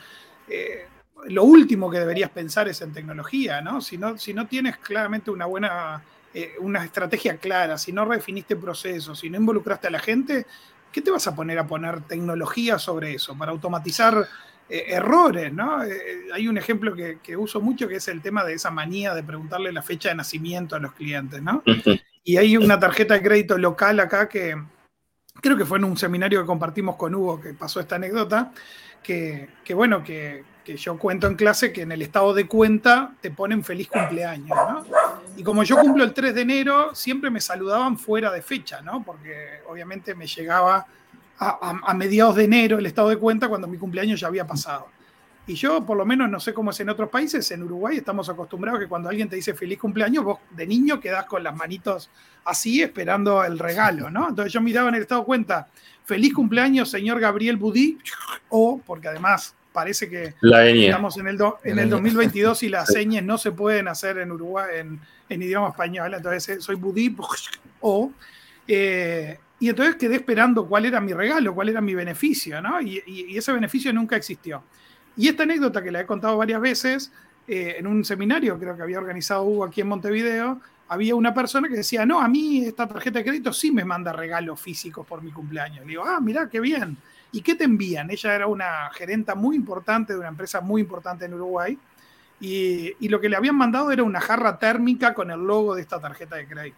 [0.48, 0.86] eh,
[1.26, 3.80] lo último que deberías pensar es en tecnología, ¿no?
[3.80, 6.02] Si no, si no tienes claramente una buena,
[6.34, 10.46] eh, una estrategia clara, si no redefiniste procesos, si no involucraste a la gente,
[10.92, 13.36] ¿qué te vas a poner a poner tecnología sobre eso?
[13.38, 14.26] Para automatizar
[14.68, 15.78] eh, errores, ¿no?
[16.32, 19.22] hay un ejemplo que, que, uso mucho que es el tema de esa manía de
[19.22, 21.62] preguntarle la fecha de nacimiento a los clientes, ¿no?
[22.26, 24.56] Y hay una tarjeta de crédito local acá que,
[25.40, 28.52] creo que fue en un seminario que compartimos con Hugo que pasó esta anécdota,
[29.02, 33.62] que, bueno, que, yo cuento en clase que en el estado de cuenta te ponen
[33.62, 34.84] feliz cumpleaños, ¿no?
[35.36, 39.02] Y como yo cumplo el 3 de enero, siempre me saludaban fuera de fecha, ¿no?
[39.04, 40.86] Porque obviamente me llegaba
[41.38, 44.88] a mediados de enero el estado de cuenta cuando mi cumpleaños ya había pasado.
[45.46, 48.30] Y yo, por lo menos, no sé cómo es en otros países, en Uruguay estamos
[48.30, 52.08] acostumbrados que cuando alguien te dice feliz cumpleaños, vos de niño quedás con las manitos
[52.44, 54.30] así esperando el regalo, ¿no?
[54.30, 55.68] Entonces yo miraba en el estado de cuenta,
[56.04, 57.98] feliz cumpleaños, señor Gabriel Budí,
[58.48, 63.36] o, porque además parece que estamos en el, en el 2022 y las señas no
[63.36, 67.14] se pueden hacer en Uruguay en, idioma español, entonces eh, soy Budí,
[67.80, 68.12] o...
[68.66, 72.80] Eh, y entonces quedé esperando cuál era mi regalo, cuál era mi beneficio, ¿no?
[72.80, 74.62] y ese beneficio nunca existió.
[75.16, 77.12] Y esta anécdota que la he contado varias veces,
[77.46, 81.68] eh, en un seminario creo que había organizado Hugo aquí en Montevideo, había una persona
[81.68, 85.22] que decía, no, a mí esta tarjeta de crédito sí me manda regalos físicos por
[85.22, 85.80] mi cumpleaños.
[85.80, 86.96] Le digo, ah, mira, qué bien.
[87.34, 88.12] ¿Y qué te envían?
[88.12, 91.76] Ella era una gerenta muy importante de una empresa muy importante en Uruguay.
[92.40, 95.98] Y, lo que le habían mandado era una jarra térmica con el logo de esta
[95.98, 96.76] tarjeta de crédito.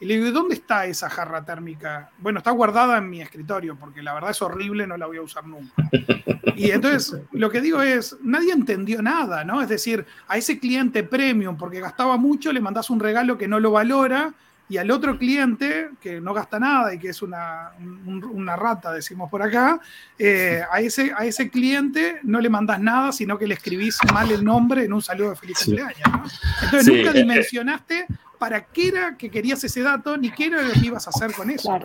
[0.00, 2.10] Y le digo, ¿dónde está esa jarra térmica?
[2.18, 5.22] Bueno, está guardada en mi escritorio, porque la verdad es horrible, no la voy a
[5.22, 5.88] usar nunca.
[6.56, 9.62] Y entonces, lo que digo es, nadie entendió nada, ¿no?
[9.62, 13.60] Es decir, a ese cliente premium, porque gastaba mucho, le mandás un regalo que no
[13.60, 14.34] lo valora,
[14.72, 17.72] y al otro cliente, que no gasta nada y que es una,
[18.06, 19.78] una rata, decimos por acá,
[20.18, 24.30] eh, a, ese, a ese cliente no le mandás nada, sino que le escribís mal
[24.30, 26.08] el nombre en un saludo de feliz cumpleaños.
[26.10, 26.24] ¿no?
[26.62, 28.06] Entonces nunca dimensionaste
[28.38, 31.32] para qué era que querías ese dato, ni qué era lo que ibas a hacer
[31.34, 31.78] con eso.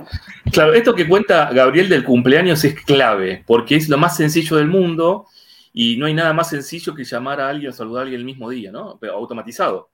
[0.53, 0.73] Claro.
[0.73, 5.27] esto que cuenta Gabriel del cumpleaños es clave, porque es lo más sencillo del mundo
[5.73, 8.25] y no hay nada más sencillo que llamar a alguien o saludar a alguien el
[8.25, 8.97] mismo día, ¿no?
[9.13, 9.89] automatizado.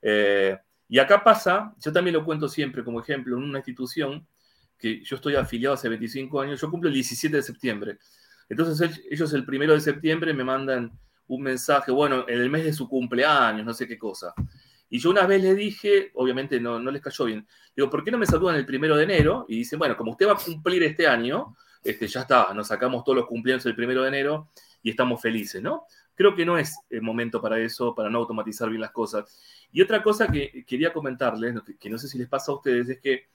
[0.00, 0.56] Eh,
[0.88, 4.26] y acá pasa, yo también lo cuento siempre como ejemplo, en una institución
[4.78, 7.98] que yo estoy afiliado hace 25 años, yo cumplo el 17 de septiembre.
[8.48, 10.92] Entonces ellos el primero de septiembre me mandan
[11.28, 14.32] un mensaje, bueno, en el mes de su cumpleaños, no sé qué cosa.
[14.88, 18.18] Y yo una vez le dije, obviamente no, les cayó bien, digo, ¿por qué no
[18.18, 19.44] me saludan el primero de enero?
[19.48, 23.02] Y dicen, bueno, como usted va a cumplir este año, este, ya está, nos sacamos
[23.02, 24.50] todos los cumpleaños el primero de enero
[24.82, 25.86] y estamos felices, ¿no?
[26.14, 29.24] Creo que no es el momento para eso, para no automatizar bien las cosas.
[29.72, 33.00] Y otra cosa que quería comentarles, que, no sé si les pasa a ustedes, es
[33.00, 33.26] que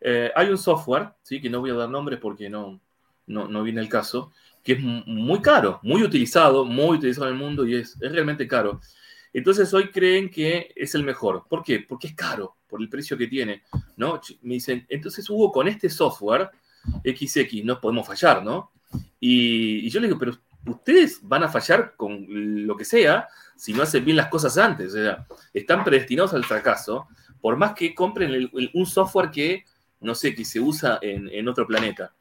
[0.00, 1.40] eh, hay un software, ¿sí?
[1.40, 2.80] que no voy a dar nombres porque no,
[3.26, 7.40] no, no viene el caso, que es muy caro, muy utilizado, muy utilizado en el
[7.40, 8.80] mundo y es, es realmente caro.
[9.32, 11.44] Entonces hoy creen que es el mejor.
[11.48, 11.80] ¿Por qué?
[11.80, 13.62] Porque es caro, por el precio que tiene,
[13.96, 14.20] ¿no?
[14.42, 16.50] Me dicen, entonces Hugo, con este software
[17.04, 18.72] XX no podemos fallar, ¿no?
[19.20, 20.32] Y, yo le digo, pero
[20.66, 22.26] ustedes van a fallar con
[22.66, 24.94] lo que sea si no hacen bien las cosas antes.
[24.94, 27.08] O sea, están predestinados al fracaso,
[27.40, 29.64] por más que compren un software que,
[30.00, 32.14] no sé, que se usa en, otro planeta.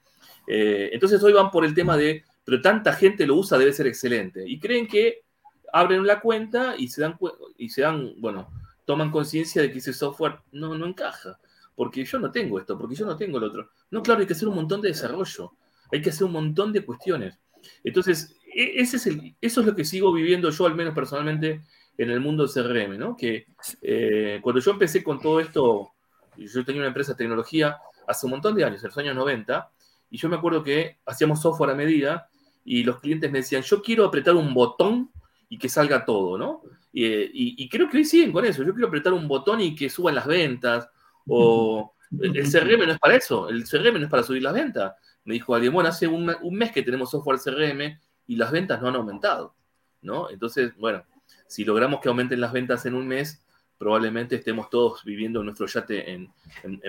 [0.48, 3.86] Eh, entonces hoy van por el tema de, pero tanta gente lo usa, debe ser
[3.86, 4.44] excelente.
[4.48, 5.26] Y creen que
[5.72, 7.18] abren la cuenta y se dan,
[7.56, 8.50] y se dan bueno,
[8.86, 11.40] toman conciencia de que ese software no, no encaja,
[11.76, 13.70] porque yo no tengo esto, porque yo no tengo el otro.
[13.92, 15.54] No, claro, hay que hacer un montón de desarrollo,
[15.92, 17.38] hay que hacer un montón de cuestiones.
[17.84, 21.62] Entonces, ese es el, eso es lo que sigo viviendo yo, al menos personalmente,
[21.98, 23.16] en el mundo CRM, ¿no?
[23.16, 23.48] Que
[23.82, 25.94] eh, cuando yo empecé con todo esto,
[26.38, 29.72] yo tenía una empresa de tecnología hace un montón de años, en los años 90,
[30.10, 32.30] y yo me acuerdo que hacíamos software a medida
[32.64, 35.12] y los clientes me decían, yo quiero apretar un botón
[35.50, 36.62] y que salga todo, ¿no?
[36.92, 38.64] Y, creo que hoy siguen con eso.
[38.64, 40.90] Yo quiero apretar un botón y que suban las ventas.
[41.28, 43.50] O el CRM no es para eso.
[43.50, 44.94] El CRM no es para subir las ventas.
[45.24, 48.90] Me dijo alguien, bueno, hace un, mes que tenemos software CRM y las ventas no
[48.90, 49.56] han aumentado,
[50.02, 50.30] ¿no?
[50.30, 51.04] Entonces, bueno,
[51.48, 53.44] si logramos que aumenten las ventas en un mes,
[53.78, 56.32] probablemente estemos todos viviendo nuestro yate en,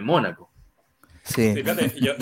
[0.02, 0.50] Mónaco.
[1.22, 1.54] Sí.
[1.54, 2.14] Fíjate, yo,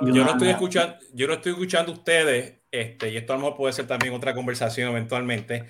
[0.00, 3.72] no estoy escuchando, yo no estoy escuchando ustedes este, y esto a lo mejor puede
[3.72, 5.66] ser también otra conversación eventualmente,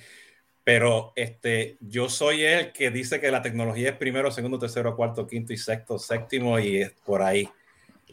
[0.64, 5.26] pero este, yo soy el que dice que la tecnología es primero, segundo, tercero, cuarto,
[5.26, 7.48] quinto y sexto, séptimo y es por ahí.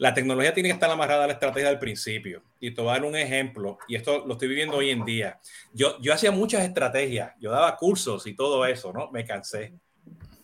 [0.00, 2.42] La tecnología tiene que estar amarrada a la estrategia del principio.
[2.58, 5.38] Y te voy a dar un ejemplo, y esto lo estoy viviendo hoy en día.
[5.74, 9.10] Yo, yo hacía muchas estrategias, yo daba cursos y todo eso, ¿no?
[9.10, 9.74] Me cansé.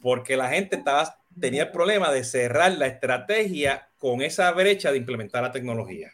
[0.03, 4.99] Porque la gente estaba, tenía el problema de cerrar la estrategia con esa brecha de
[4.99, 6.12] implementar la tecnología.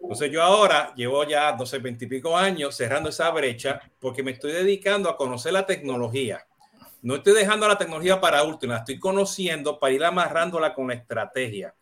[0.00, 4.30] Entonces yo ahora llevo ya 12, 20 y pico años cerrando esa brecha porque me
[4.30, 6.46] estoy dedicando a conocer la tecnología.
[7.02, 10.94] No estoy dejando la tecnología para última, la estoy conociendo para ir amarrándola con la
[10.94, 11.74] estrategia.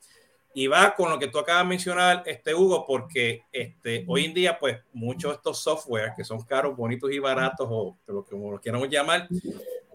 [0.58, 4.34] Y va con lo que tú acabas de mencionar, este Hugo, porque este, hoy en
[4.34, 8.32] día, pues muchos de estos software que son caros, bonitos y baratos, o lo que
[8.32, 9.28] como lo queramos llamar,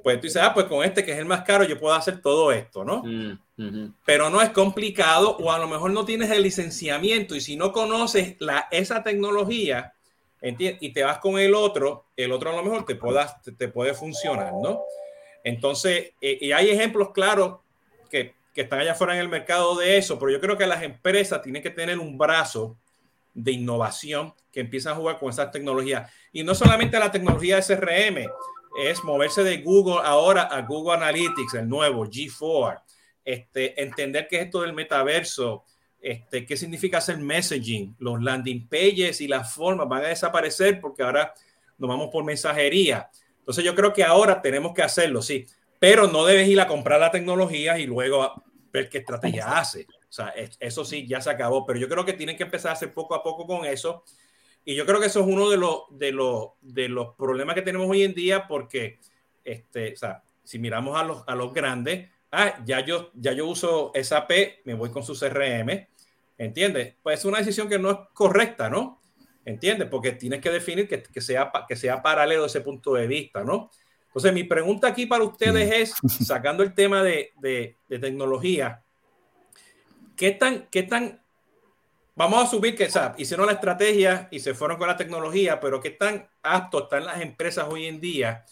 [0.02, 2.22] pues tú dices, ah, pues con este que es el más caro, yo puedo hacer
[2.22, 3.04] todo esto, ¿no?
[3.04, 7.58] Mm, Pero no es complicado o a lo mejor no tienes el licenciamiento y si
[7.58, 9.92] no conoces la, esa tecnología
[10.42, 13.94] y te vas con el otro, el otro a lo mejor te, pueda, te, puede
[13.94, 14.82] funcionar, ¿no?
[15.44, 17.63] Entonces, eh, y hay ejemplos claros
[18.54, 21.42] que, están allá afuera en el mercado de eso, pero yo creo que las empresas
[21.42, 22.78] tienen que tener un brazo
[23.34, 26.12] de innovación que empiezan a jugar con esas tecnologías.
[26.32, 28.28] Y no solamente la tecnología CRM,
[28.78, 32.82] es moverse de Google ahora a Google Analytics, el nuevo G4,
[33.26, 35.64] este, entender qué es esto del metaverso,
[36.00, 41.04] este, qué significa hacer messaging, los landing pages y las formas van a desaparecer porque
[41.04, 41.34] ahora
[41.78, 43.10] nos vamos por mensajería.
[43.40, 45.46] Entonces yo creo que ahora tenemos que hacerlo, sí,
[45.84, 48.42] pero no debes ir a comprar la tecnología y luego
[48.72, 49.86] ver qué estrategia hace.
[50.08, 52.74] O sea, eso sí, ya se acabó, pero yo creo que tienen que empezar a
[52.76, 54.06] hacer poco a poco con eso
[54.64, 57.64] y yo creo que eso es uno de los, de los, de los problemas que
[57.64, 59.02] tenemos hoy en día porque,
[59.44, 63.46] este, o sea, si miramos a los, a los grandes, ah, ya yo, ya yo
[63.46, 64.32] uso SAP,
[64.64, 65.86] me voy con su CRM,
[66.38, 66.96] ¿entiendes?
[67.04, 69.02] Pues es una decisión que no es correcta, ¿no?
[69.44, 69.90] ¿Entiendes?
[69.90, 73.70] Porque tienes que definir que, que, sea, que sea paralelo ese punto de vista, ¿no?
[74.14, 75.94] Entonces, mi pregunta aquí para ustedes es,
[76.26, 78.84] sacando el tema de, de, de tecnología,
[80.16, 81.24] ¿qué tan, ¿qué tan
[82.16, 85.90] Vamos a subir que hicieron la estrategia y se fueron con la tecnología, pero qué
[85.90, 88.46] tan aptos están las empresas hoy en día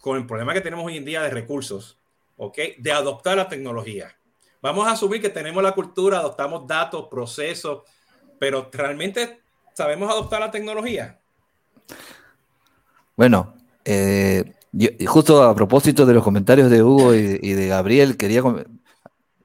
[0.00, 2.00] con el problema que tenemos hoy en día de recursos,
[2.36, 2.58] ¿ok?
[2.78, 4.12] De adoptar la tecnología.
[4.60, 7.82] Vamos a asumir que tenemos la cultura, adoptamos datos, procesos,
[8.40, 9.40] pero ¿realmente
[9.72, 11.16] sabemos adoptar la tecnología?
[13.14, 13.54] Bueno,
[13.90, 14.44] eh,
[15.06, 18.42] justo a propósito de los comentarios de Hugo y, de Gabriel, quería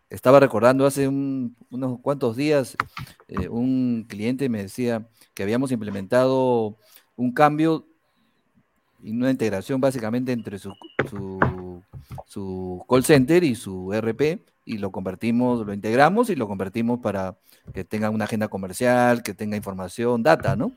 [0.10, 2.76] estaba recordando hace unos cuantos días,
[3.30, 6.78] eh, un cliente me decía que habíamos implementado
[7.16, 7.88] un cambio
[9.02, 10.74] y una integración básicamente entre su,
[12.28, 17.38] su, call center y su RP y lo convertimos, lo integramos y lo convertimos para
[17.74, 20.74] que tenga una agenda comercial, que tenga información, data, ¿no?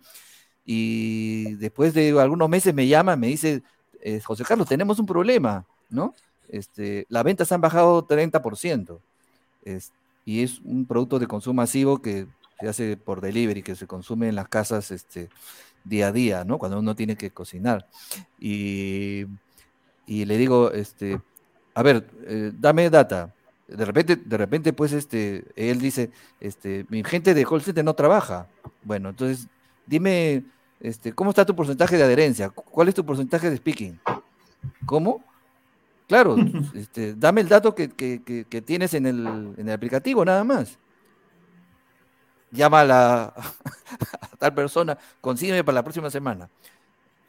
[0.67, 3.63] Y después de algunos meses me llama, me dice,
[4.03, 6.15] eh, José Carlos, tenemos un problema, ¿no?
[6.49, 9.01] Este, las ventas han bajado 30%
[10.25, 12.27] y es un producto de consumo masivo que
[12.61, 15.29] se hace por delivery, que se consume en las casas este,
[15.85, 16.59] día a día, ¿no?
[16.59, 17.87] Cuando uno tiene que cocinar.
[18.39, 19.27] Y,
[20.07, 21.21] y le digo, este,
[21.75, 23.35] a ver, eh, dame data.
[23.69, 27.95] De repente, de repente, pues, este, él dice, este, mi gente de call center no
[27.95, 28.49] trabaja.
[28.83, 29.49] Bueno, entonces,
[29.87, 30.45] dime,
[30.81, 32.51] este, ¿cómo está tu porcentaje de adherencia?
[32.51, 33.99] ¿Cuál es tu porcentaje de speaking?
[34.85, 35.25] ¿Cómo?
[36.09, 36.37] Claro,
[36.75, 37.89] este, dame el dato que,
[38.65, 40.79] tienes en el, aplicativo, nada más.
[42.53, 43.35] Llama a, la,
[44.39, 46.49] tal persona, consígueme para la próxima semana.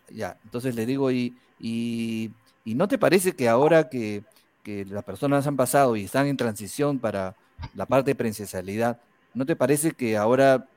[0.10, 2.32] Ya, entonces le digo, y, y,
[2.66, 4.24] no te parece que ahora que,
[4.66, 7.38] las personas han pasado y están en transición para
[7.74, 9.00] la parte de presencialidad,
[9.34, 10.68] ¿no te parece que ahora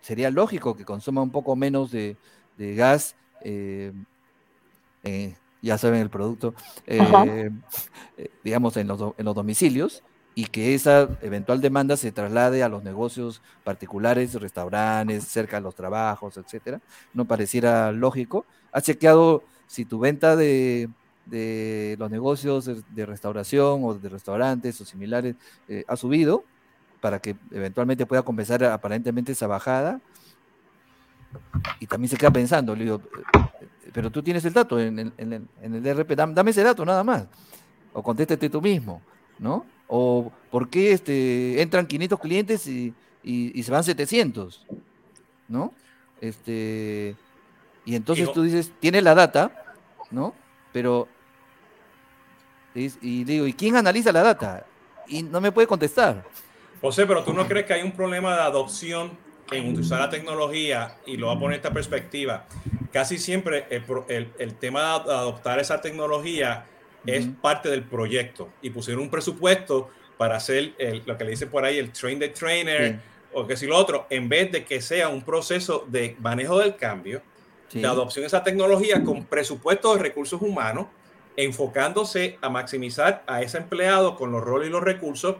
[0.00, 2.16] sería lógico que consuma un poco menos de,
[2.58, 3.92] gas eh,
[5.02, 6.54] eh, ya saben el producto,
[6.86, 7.50] eh,
[8.42, 10.02] digamos, en los, en los domicilios
[10.34, 15.74] y que esa eventual demanda se traslade a los negocios particulares, restaurantes, cerca de los
[15.74, 16.80] trabajos, etcétera,
[17.12, 18.46] no pareciera lógico.
[18.72, 20.88] ¿Has chequeado si tu venta de,
[21.26, 25.36] de los negocios de restauración o de restaurantes o similares
[25.68, 26.44] eh, ha subido
[27.00, 30.00] para que eventualmente pueda compensar aparentemente esa bajada?
[31.78, 33.00] Y también se queda pensando, le digo,
[33.92, 37.26] pero tú tienes el dato en el, en el, DRP, dame, ese dato nada más,
[37.92, 39.00] o contéstate tú mismo,
[39.38, 39.64] ¿no?
[39.86, 42.94] O por qué este, entran 500 clientes y,
[43.62, 44.66] se van 700,
[45.48, 45.72] ¿no?
[46.20, 47.16] Este,
[47.84, 49.50] y entonces tú dices, tienes la data,
[50.10, 50.34] ¿no?
[50.72, 51.08] Pero,
[52.74, 54.66] y digo, ¿y quién analiza la data?
[55.08, 56.24] Y no me puede contestar.
[56.80, 59.18] José, pero tú no crees que hay un problema de adopción
[59.50, 62.46] en usar la tecnología, y lo voy a poner esta perspectiva,
[62.92, 66.66] casi siempre el, el, tema de adoptar esa tecnología
[67.04, 70.74] es parte del proyecto y pusieron un presupuesto para hacer
[71.06, 73.00] lo que le dicen por ahí el train the trainer
[73.32, 76.76] o que si lo otro, en vez de que sea un proceso de manejo del
[76.76, 77.22] cambio,
[77.72, 80.86] de adopción de esa tecnología con presupuesto de recursos humanos,
[81.36, 85.36] enfocándose a maximizar a ese empleado con los roles y los recursos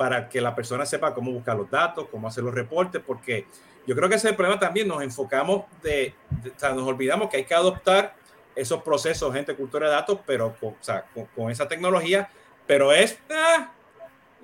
[0.00, 3.44] para que la persona sepa cómo buscar los datos, cómo hacer los reportes, porque
[3.86, 6.14] yo creo que ese es el problema también, nos enfocamos de,
[6.56, 8.14] o sea, nos olvidamos que hay que adoptar
[8.56, 11.04] esos procesos, gente, cultura de datos, pero con, o sea,
[11.36, 12.30] con, esa tecnología,
[12.66, 13.72] pero es, ah,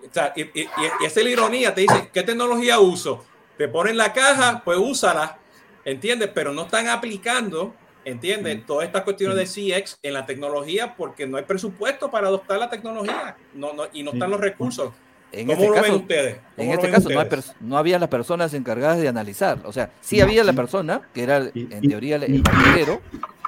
[0.06, 3.24] o sea, y, y, y, esa es la ironía, te dice, ¿qué tecnología uso?
[3.56, 5.38] Te ponen la caja, pues úsala,
[5.86, 6.30] ¿entiendes?
[6.34, 8.66] Pero no están aplicando, ¿entiendes?
[8.66, 12.68] Todas estas cuestiones de CX en la tecnología porque no hay presupuesto para adoptar la
[12.68, 14.92] tecnología no, no, y no están los recursos.
[15.32, 16.36] En ¿Cómo este lo caso, ven ustedes?
[16.56, 17.22] En este caso no,
[17.60, 19.58] no, había las personas encargadas de analizar.
[19.64, 23.00] O sea, sí había la persona, que era en teoría el marquetero,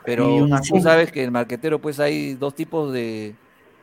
[0.05, 3.35] pero tú sabes que el marquetero, pues hay dos tipos de,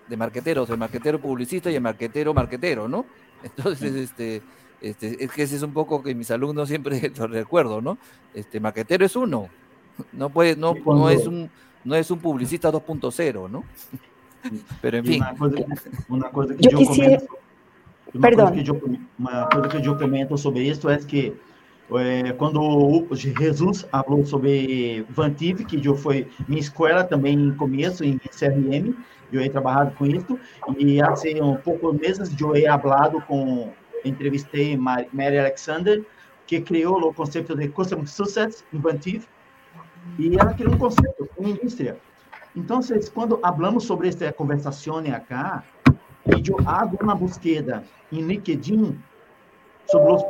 [0.07, 3.05] de marqueteros, el marquetero publicista y el marquetero marquetero, ¿no?
[3.43, 4.41] Entonces, este,
[4.81, 7.97] este, es que ese es un poco que mis alumnos siempre lo recuerdo, ¿no?
[8.33, 9.49] Este, marquetero es uno,
[10.13, 11.49] no puede, no, no es un,
[11.83, 13.63] no es un publicista 2.0, ¿no?
[14.81, 15.23] Pero en fin.
[16.07, 17.25] Una cosa, que yo, comento,
[18.21, 18.51] Perdón.
[18.51, 18.79] que yo,
[19.17, 21.33] uma coisa que yo comento sobre isso é que
[21.93, 28.17] é, quando Jesus falou sobre Vantive, que eu foi minha escola também em começo em
[28.17, 28.95] CRM,
[29.31, 30.39] eu he trabalhado com isso
[30.77, 31.13] e há
[31.43, 33.71] um pouco meses eu he falado com
[34.03, 36.03] entrevistei Mary Alexander
[36.47, 39.25] que criou o conceito de Customer Success Inventive
[40.17, 41.97] e ela criou um conceito, uma indústria.
[42.55, 42.79] Então,
[43.13, 45.63] quando falamos sobre esta conversação acá,
[46.27, 48.97] e eu abro uma busqueda em LinkedIn
[49.87, 50.23] sobre os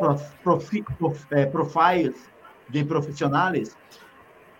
[0.43, 2.15] profi, prof, eh, profiles
[2.69, 3.77] de profissionais,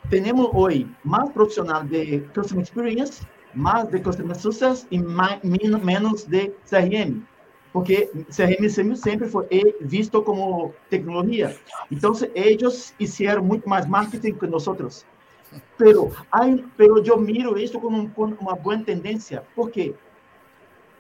[0.09, 6.51] temos hoje mais profissionais de Customer Experience, mais de Customer Success e mais, menos de
[6.69, 7.21] CRM.
[7.73, 9.47] Porque CRM sempre foi
[9.81, 11.57] visto como tecnologia.
[11.91, 15.05] Então, eles fizeram muito mais marketing que nós.
[15.77, 19.43] Pero, hay, pero eu miro isso como, como uma boa tendência.
[19.55, 19.93] Por quê?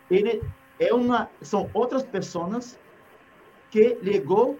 [0.09, 0.41] Ele
[0.79, 2.79] é uma, são outras pessoas
[3.71, 4.59] que ligou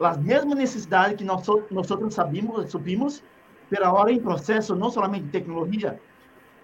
[0.00, 3.22] as mesmas necessidades que nós, nós sabíamos, subimos,
[3.68, 6.00] pela hora em processo, não somente tecnologia.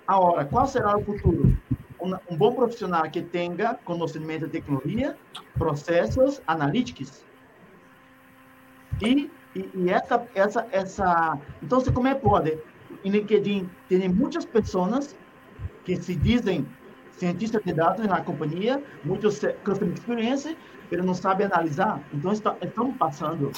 [0.06, 1.56] Agora, qual será o futuro?
[2.00, 5.16] Um, um bom profissional que tenha conhecimento de tecnologia,
[5.56, 7.24] processos analíticos.
[9.02, 11.38] E, e, e, essa, essa, essa...
[11.62, 12.58] Então, como é pode?
[13.04, 15.16] Em LinkedIn, tem muitas pessoas
[15.84, 16.66] que se dizem
[17.18, 20.56] cientistas de dados na companhia, muitos customer experience,
[20.90, 22.00] ele não sabe analisar.
[22.12, 23.52] Então, está, estamos passando.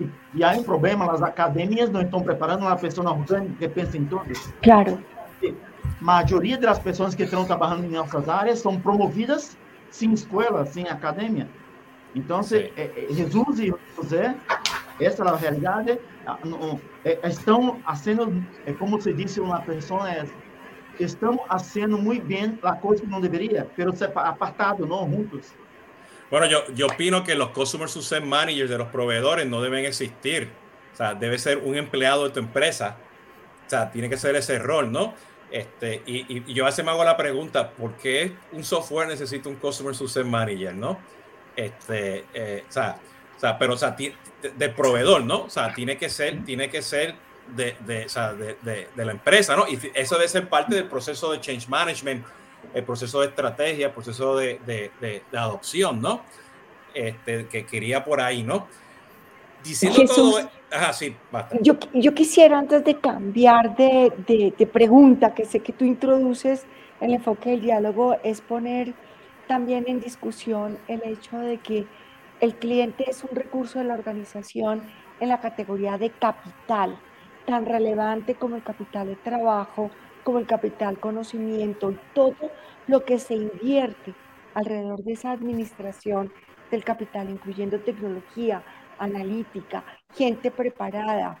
[0.00, 3.96] E, e há um problema, as academias não estão preparando uma pessoa orgânica que pensa
[3.96, 4.32] em tudo.
[4.62, 5.02] Claro.
[5.44, 9.56] A maioria das pessoas que estão trabalhando em nossas áreas são promovidas
[9.90, 11.48] sem escola, sem academia.
[12.14, 14.34] Então, se, é, é, Jesus e José,
[15.00, 15.98] essa é a realidade,
[17.04, 20.08] é, estão sendo, é, como se disse uma pessoa,
[20.98, 25.52] é, estão fazendo muito bem a coisa que não deveria, mas apartado, não juntos.
[26.30, 30.50] Bueno, yo, yo opino que los Customer Success Managers de los proveedores no deben existir.
[30.92, 32.96] O sea, debe ser un empleado de tu empresa.
[33.66, 35.14] O sea, tiene que ser ese rol, ¿no?
[35.50, 39.48] Este, y, y yo a veces me hago la pregunta, ¿por qué un software necesita
[39.48, 40.98] un Customer Success Manager, ¿no?
[41.56, 42.98] Este, eh, o, sea,
[43.36, 44.14] o sea, pero, o sea, de,
[44.54, 45.44] de, proveedor, ¿no?
[45.44, 47.14] O sea, tiene que ser, tiene que ser
[47.54, 49.66] de, de, o sea, de, de, la empresa, ¿no?
[49.68, 52.24] Y eso debe ser parte del proceso de change management
[52.74, 56.22] el proceso de estrategia, el proceso de, adopción, ¿no?
[56.94, 58.66] Este, que quería por ahí, ¿no?
[59.62, 60.50] Diciendo todo...
[60.70, 61.56] Ajá, sí, basta.
[61.62, 64.12] Yo, yo quisiera, antes de cambiar de,
[64.56, 66.66] de pregunta, que sé que tú introduces
[67.00, 68.92] el enfoque del diálogo, es poner
[69.46, 71.86] también en discusión el hecho de que
[72.40, 74.82] el cliente es un recurso de la organización
[75.20, 76.98] en la categoría de capital,
[77.48, 79.90] tan relevante como el capital de trabajo,
[80.22, 82.36] como el capital conocimiento y todo
[82.86, 84.14] lo que se invierte
[84.52, 86.30] alrededor de esa administración
[86.70, 88.62] del capital, incluyendo tecnología,
[88.98, 89.82] analítica,
[90.14, 91.38] gente preparada,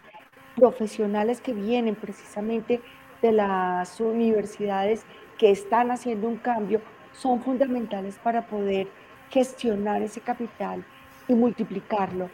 [0.56, 2.80] profesionales que vienen precisamente
[3.20, 5.04] de las universidades
[5.36, 6.80] que están haciendo un cambio,
[7.12, 8.88] son fundamentales para poder
[9.28, 10.86] gestionar ese capital
[11.28, 12.30] y multiplicarlo.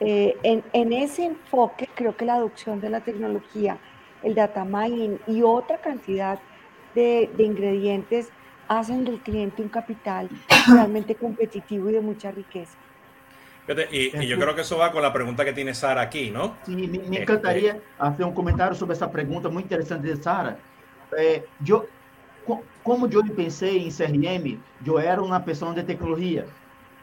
[0.00, 3.78] Eh, en, en, ese enfoque, creo que la adopción de la tecnología
[4.22, 6.38] el data mining y otra cantidad
[6.94, 8.30] de, de ingredientes
[8.68, 10.28] hacen del cliente un capital
[10.68, 12.76] realmente competitivo y de mucha riqueza.
[13.90, 16.56] Y, yo creo que eso va con la pregunta que tiene Sara aquí, ¿no?
[16.64, 17.82] Sí, me, me encantaría este...
[17.98, 20.56] hacer un comentario sobre esa pregunta muy interesante de Sara.
[21.18, 21.86] Eh, yo,
[22.82, 26.46] como yo pensei em CRM, eu era uma pessoa de tecnologia,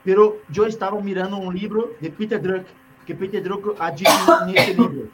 [0.05, 2.65] pero eu estava mirando um livro de Peter Druck,
[3.05, 5.11] que Peter Druck adquiriu nesse livro.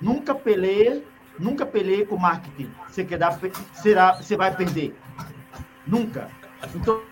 [0.00, 1.04] Nunca peleie,
[1.38, 2.70] nunca peleie com marketing.
[2.88, 3.38] Você quedar,
[3.74, 4.96] será, você vai perder.
[5.86, 6.30] Nunca.
[6.74, 7.02] Então,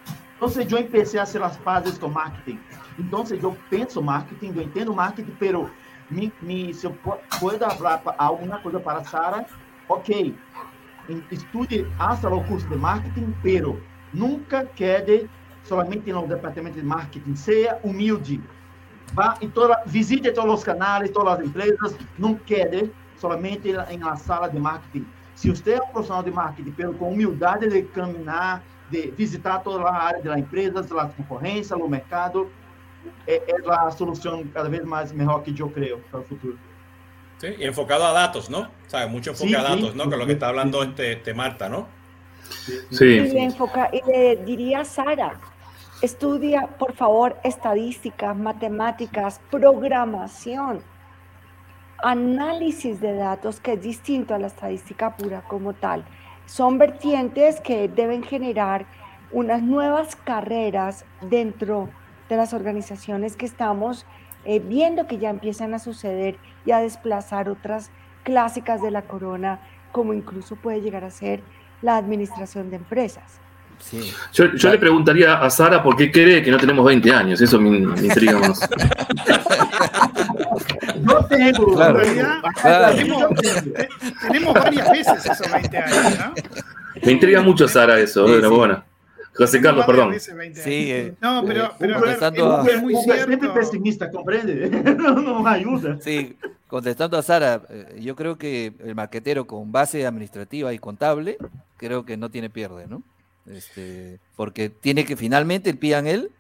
[0.41, 2.61] então eu empecé a fazer as pazes com marketing.
[2.99, 5.71] Então, eu penso marketing, eu entendo marketing, pero
[6.11, 6.97] me, me, se eu
[7.39, 9.47] puder falar alguma coisa para Sara,
[9.89, 10.35] ok,
[11.31, 13.81] estude hasta o curso de marketing, pero
[14.13, 15.29] nunca quede
[15.63, 17.35] solamente no departamento de marketing.
[17.35, 18.41] Seja humilde.
[19.17, 21.97] Vá e toda, visite todos os canais, todas as empresas.
[22.19, 25.07] Não quede solamente em la sala de marketing.
[25.35, 29.85] Se você é um profissional de marketing, pero com humildade de caminhar, de visitar toda
[29.85, 32.51] a área da empresa, da concorrência, no mercado,
[33.27, 36.59] é, é a solução cada vez mais melhor que eu creio para o futuro.
[37.39, 38.61] Sí, y enfocado a datos, ¿no?
[38.61, 40.05] O sea, mucho enfoque sí, a datos, ¿no?
[40.05, 41.87] Sí, que es lo que está hablando este, este Marta, ¿no?
[42.91, 43.05] Sí.
[43.05, 45.39] Y, le enfoca, y le diría a Sara,
[46.03, 50.83] estudia, por favor, estadísticas, matemáticas, programación,
[52.03, 56.05] análisis de datos, que es distinto a la estadística pura como tal.
[56.45, 58.87] Son vertientes que deben generar
[59.33, 61.89] unas nuevas carreras dentro
[62.29, 64.07] de las organizaciones que estamos
[64.45, 67.91] eh, viendo que ya empiezan a suceder y a desplazar otras
[68.23, 71.43] clásicas de la corona, como incluso puede llegar a ser
[71.83, 73.41] la administración de empresas.
[73.81, 74.13] Sí.
[74.33, 77.61] Yo, yo le preguntaría a Sara por qué cree que no tenemos 20 años, eso
[77.61, 78.69] me, me intriga más.
[81.03, 82.01] No tengo, claro.
[82.61, 82.97] claro.
[82.97, 83.25] Tenemos,
[84.23, 86.35] tenemos, varias veces esos 20 años, ¿no?
[87.05, 88.57] Me intriga mucho, Sara, eso, sí, pero sí.
[88.57, 88.85] bueno.
[89.37, 90.15] José Carlos, perdón.
[90.19, 93.53] Sí, eh, no, pero, pero contestando a, es muy cierto.
[93.53, 94.69] pesimista, comprende.
[94.99, 95.99] no, no ayuda.
[96.01, 101.37] Sí, contestando a Sara, eh, yo creo que el maquetero con base administrativa y contable,
[101.77, 103.03] creo que no tiene pierde, ¿no?
[103.51, 106.31] Este, porque tiene que finalmente el PNL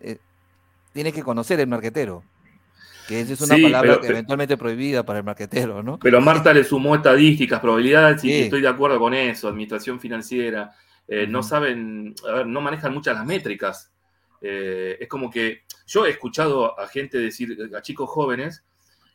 [0.00, 0.18] eh,
[0.92, 2.22] tiene que conocer el marquetero.
[3.06, 5.98] Que esa es una sí, palabra pero, eventualmente prohibida para el marquetero, ¿no?
[5.98, 10.76] Pero Marta le sumó estadísticas, probabilidades, y estoy de acuerdo con eso, administración financiera.
[11.08, 13.90] Eh, no saben, a ver, no manejan muchas las métricas.
[14.40, 18.62] Eh, es como que yo he escuchado a gente decir, a chicos jóvenes,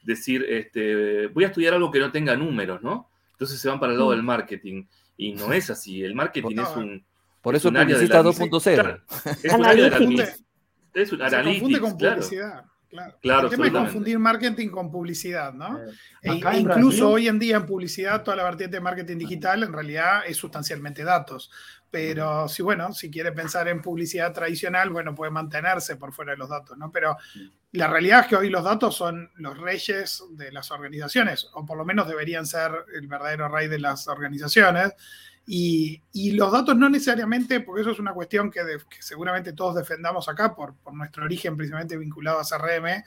[0.03, 3.09] decir, este, voy a estudiar algo que no tenga números, ¿no?
[3.32, 4.84] Entonces se van para el lado del marketing.
[5.17, 6.03] Y no es así.
[6.03, 7.05] El marketing es un.
[7.45, 9.01] Por eso es de 2.0.
[9.43, 10.23] Es un área de la
[10.95, 12.65] Es un Se confunde con publicidad.
[12.89, 13.17] Claro.
[13.21, 13.47] claro.
[13.47, 15.77] El tema es confundir marketing con publicidad, ¿no?
[15.77, 15.91] Eh,
[16.23, 19.73] e, e incluso hoy en día en publicidad, toda la vertiente de marketing digital en
[19.73, 21.51] realidad es sustancialmente datos.
[21.91, 26.39] Pero si, bueno, si quiere pensar en publicidad tradicional, bueno, puede mantenerse por fuera de
[26.39, 26.91] los datos, ¿no?
[26.91, 27.15] Pero
[27.73, 31.77] la realidad es que hoy los datos son los reyes de las organizaciones, o por
[31.77, 34.95] lo menos deberían ser el verdadero rey de las organizaciones.
[35.47, 38.61] Y, los datos no necesariamente, porque eso es una cuestión que
[38.99, 43.03] seguramente todos defendamos acá por, por, nuestro origen principalmente vinculado a CRM,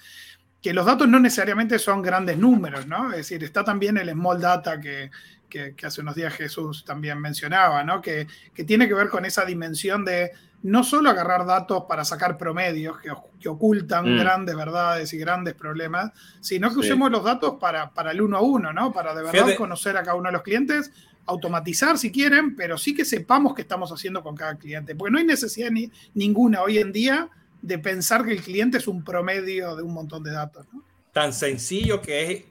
[0.62, 3.10] que los datos no necesariamente son grandes números, ¿no?
[3.10, 5.10] Es decir, está también el small data que,
[5.48, 8.00] que, que hace unos días Jesús también mencionaba, ¿no?
[8.00, 10.32] Que, que, tiene que ver con esa dimensión de
[10.62, 14.18] no solo agarrar datos para sacar promedios que, que ocultan mm.
[14.18, 16.80] grandes verdades y grandes problemas, sino que sí.
[16.80, 18.92] usemos los datos para, para, el uno a uno, ¿no?
[18.92, 19.56] Para de verdad Fede.
[19.56, 20.90] conocer a cada uno de los clientes,
[21.26, 25.18] automatizar si quieren, pero sí que sepamos qué estamos haciendo con cada cliente, porque no
[25.18, 27.28] hay necesidad ni, ninguna hoy en día
[27.62, 30.82] de pensar que el cliente es un promedio de un montón de datos, ¿no?
[31.12, 32.44] Tan sencillo que es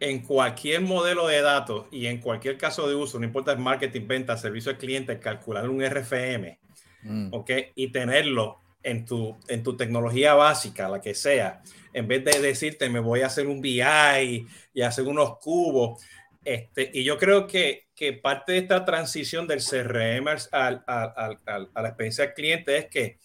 [0.00, 4.06] en cualquier modelo de datos y en cualquier caso de uso, no importa el marketing,
[4.06, 6.58] venta, servicio al cliente, calcular un RFM,
[7.02, 7.32] mm.
[7.32, 7.50] ¿ok?
[7.74, 12.88] Y tenerlo en tu, en tu tecnología básica, la que sea, en vez de decirte
[12.88, 16.02] me voy a hacer un BI y hacer unos cubos.
[16.44, 21.70] Este, y yo creo que, que parte de esta transición del CRM al, al, al,
[21.74, 23.18] a la experiencia del cliente es que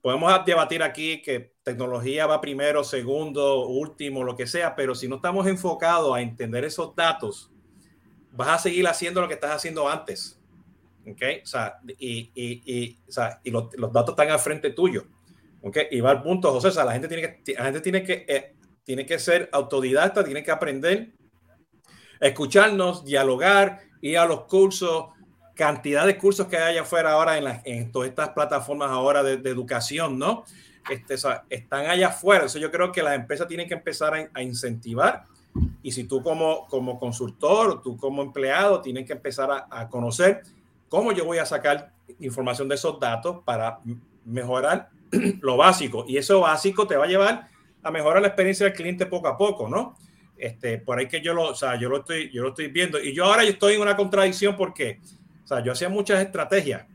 [0.00, 5.16] podemos debatir aquí que tecnología va primero, segundo, último, lo que sea, pero si no
[5.16, 7.50] estamos enfocados a entender esos datos,
[8.32, 10.37] vas a seguir haciendo lo que estás haciendo antes.
[11.10, 11.22] ¿Ok?
[11.42, 15.04] O sea, y, y, y, o sea, y los, los, datos están al frente tuyo.
[15.62, 15.78] ¿Ok?
[15.90, 18.24] Y va al punto, José, o sea, la gente tiene que, la gente tiene que,
[18.28, 18.54] eh,
[18.84, 21.12] tiene que ser autodidacta, tiene que aprender,
[22.20, 25.06] escucharnos, dialogar, ir a los cursos,
[25.54, 29.22] cantidad de cursos que hay allá afuera ahora en, la, en todas estas plataformas ahora
[29.22, 30.44] de, de educación, ¿no?
[30.88, 32.46] Este, o sea, están allá afuera.
[32.46, 35.24] Eso yo creo que las empresas tienen que empezar a, a, incentivar.
[35.82, 40.42] Y si tú como, como consultor, tú como empleado, tienes que empezar a, a, conocer
[40.88, 43.80] cómo yo voy a sacar información de esos datos para
[44.24, 44.90] mejorar
[45.40, 46.04] lo básico.
[46.08, 47.48] Y eso básico te va a llevar
[47.82, 49.96] a mejorar la experiencia del cliente poco a poco, ¿no?
[50.36, 53.02] Este, por ahí que yo lo, o sea, yo lo estoy, yo lo estoy viendo.
[53.02, 55.00] Y yo ahora estoy en una contradicción porque,
[55.44, 56.86] o sea, yo hacía muchas estrategias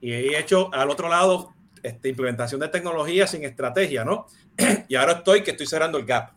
[0.00, 4.26] y he hecho al otro lado este, implementación de tecnología sin estrategia, ¿no?
[4.88, 6.30] y ahora estoy que estoy cerrando el gap.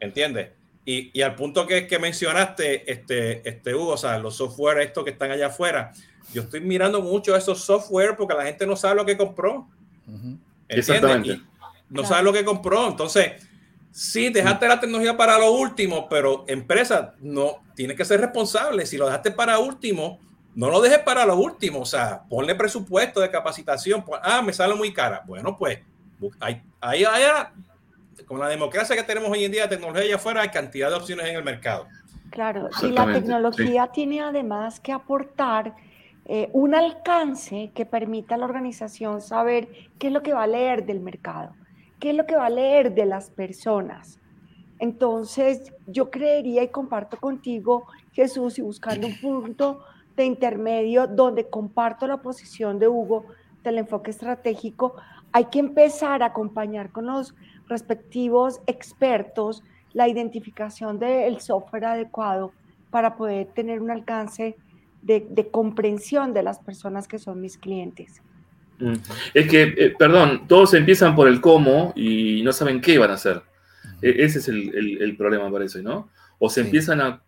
[0.00, 0.50] ¿Entiendes?
[0.86, 5.02] Y, y, al punto que, que mencionaste, este, este Hugo, o sea, los software estos
[5.02, 5.92] que están allá afuera,
[6.32, 9.68] yo estoy mirando mucho esos software porque la gente no sabe lo que compró.
[10.68, 11.40] Exactamente.
[11.88, 12.88] no sabe lo que compró.
[12.88, 13.32] Entonces,
[13.92, 18.84] sí, dejaste la tecnología para lo último, pero empresa no tiene que ser responsable.
[18.84, 20.18] Si lo dejaste para último,
[20.54, 21.80] no lo dejes para lo último.
[21.80, 24.04] O sea, ponle presupuesto de capacitación.
[24.22, 25.22] Ah, me sale muy cara.
[25.26, 25.78] Bueno, pues
[26.40, 27.22] ahí, ahí, ahí
[28.26, 31.26] con la democracia que tenemos hoy en día, tecnología allá afuera, hay cantidad de opciones
[31.26, 31.86] en el mercado.
[32.30, 35.74] Claro, y la tecnología tiene además que aportar
[36.26, 40.46] eh, un alcance que permita a la organización saber qué es lo que va a
[40.46, 41.54] leer del mercado,
[42.00, 44.18] qué es lo que va a leer de las personas.
[44.78, 49.84] Entonces, yo creería y comparto contigo, Jesús, y buscando un punto
[50.16, 53.26] de intermedio donde comparto la posición de Hugo
[53.62, 54.96] del enfoque estratégico,
[55.32, 57.34] hay que empezar a acompañar con los
[57.68, 59.62] respectivos expertos
[59.92, 62.52] la identificación del software adecuado
[62.90, 64.56] para poder tener un alcance
[65.02, 68.22] de, comprensión de las personas que son mis clientes.
[69.32, 73.14] Es que, eh, perdón, todos empiezan por el cómo y no saben qué van a
[73.14, 73.42] hacer.
[74.02, 76.08] E, ese es el, problema, parece, ¿no?
[76.38, 77.22] O se empiezan a,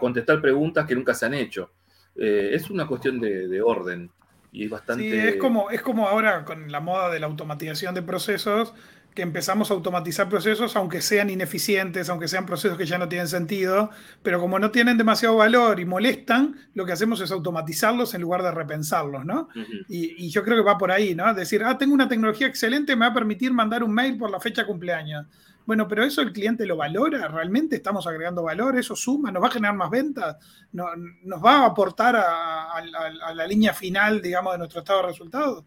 [0.00, 1.70] contestar preguntas que nunca se han hecho.
[2.16, 4.10] Eh, es una cuestión de, orden
[4.50, 5.02] y es bastante...
[5.04, 8.74] Sí, es como, es como ahora con la moda de la automatización de procesos,
[9.16, 13.28] que empezamos a automatizar procesos, aunque sean ineficientes, aunque sean procesos que ya no tienen
[13.28, 13.88] sentido,
[14.22, 18.42] pero como no tienen demasiado valor y molestan, lo que hacemos es automatizarlos en lugar
[18.42, 19.48] de repensarlos, ¿no?
[19.88, 21.32] y, yo creo que va por ahí, ¿no?
[21.32, 24.38] Decir, ah, tengo una tecnología excelente, me va a permitir mandar un mail por la
[24.38, 25.24] fecha de cumpleaños.
[25.64, 29.48] Bueno, pero eso el cliente lo valora, realmente estamos agregando valor, eso suma, nos va
[29.48, 30.36] a generar más ventas,
[30.72, 35.64] nos va a aportar a, a la línea final, digamos, de nuestro estado de resultados.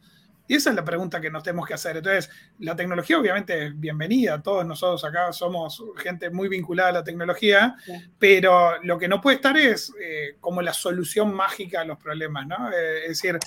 [0.49, 1.97] Y esa es la pregunta que nos tenemos que hacer.
[1.97, 2.27] Entonces,
[2.57, 7.75] la tecnología obviamente es bienvenida, todos nosotros acá somos gente muy vinculada a la tecnología,
[8.17, 12.47] pero lo que no puede estar es eh, como la solución mágica a los problemas,
[12.47, 12.71] ¿no?
[12.71, 13.37] Eh, es decir,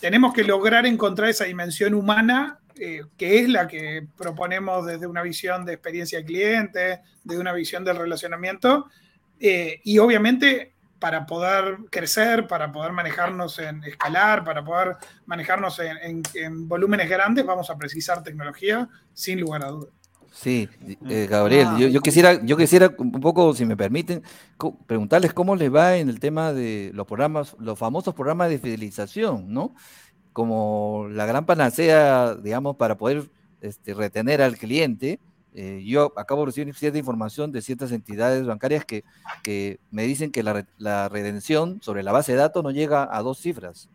[0.00, 5.20] tenemos que lograr encontrar esa dimensión humana eh, que es la que proponemos desde una
[5.20, 8.86] visión de experiencia cliente, desde una visión del relacionamiento,
[9.38, 17.08] y obviamente para poder crecer, para poder manejarnos en escalar, para poder manejarnos en, volúmenes
[17.08, 19.90] grandes, vamos a precisar tecnología sin lugar a dudas.
[20.32, 20.68] Sí,
[21.08, 21.78] eh, Gabriel, ah.
[21.78, 24.22] yo, quisiera, yo quisiera un poco, si me permiten,
[24.86, 29.52] preguntarles cómo les va en el tema de los programas, los famosos programas de fidelización,
[29.52, 29.74] ¿no?
[30.34, 33.30] Como la gran panacea, digamos, para poder
[33.62, 35.20] este, retener al cliente,
[35.58, 39.04] eh, yo acabo de recibir cierta información de ciertas entidades bancarias que,
[39.42, 43.22] que me dicen que la, la, redención sobre la base de datos no llega a
[43.22, 43.88] dos cifras,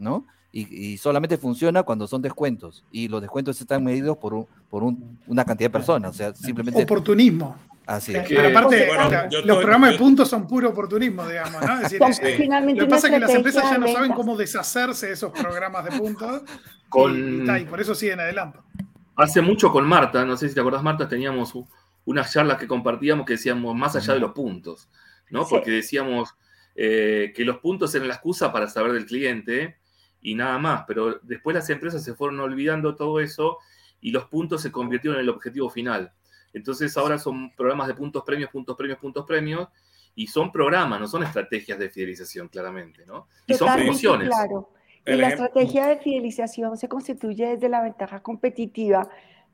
[0.00, 0.26] ¿no?
[0.52, 2.82] Y, solamente funciona cuando son descuentos.
[2.90, 6.12] Y los descuentos están medidos por, por una cantidad de personas.
[6.12, 6.82] O sea, simplemente.
[6.82, 7.56] Oportunismo.
[7.84, 8.26] Así es.
[8.26, 8.88] Pero aparte,
[9.44, 11.74] los programas de puntos son puro oportunismo, digamos, ¿no?
[11.74, 15.08] Es decir, eh, lo que pasa es que las empresas ya no saben cómo deshacerse
[15.08, 16.42] de esos programas de puntos
[17.06, 18.58] y, y, por eso siguen adelante.
[19.16, 21.54] Hace mucho con Marta, no sé si te acordás, Marta, teníamos
[22.04, 24.90] unas charlas que compartíamos que decíamos más allá de los puntos,
[25.30, 25.46] ¿no?
[25.48, 26.34] Porque decíamos
[26.74, 29.78] eh, que los puntos eran la excusa para saber del cliente
[30.20, 33.58] y nada más, pero después las empresas se fueron olvidando todo eso
[34.02, 36.12] y los puntos se convirtieron en el objetivo final.
[36.52, 39.68] Entonces ahora son programas de puntos premios, puntos premios, puntos premios,
[40.14, 43.28] y son programas, no son estrategias de fidelización, claramente, ¿no?
[43.46, 44.28] Y son promociones.
[44.28, 44.75] Claro
[45.06, 49.08] la estrategia de fidelización se constituye desde la ventaja competitiva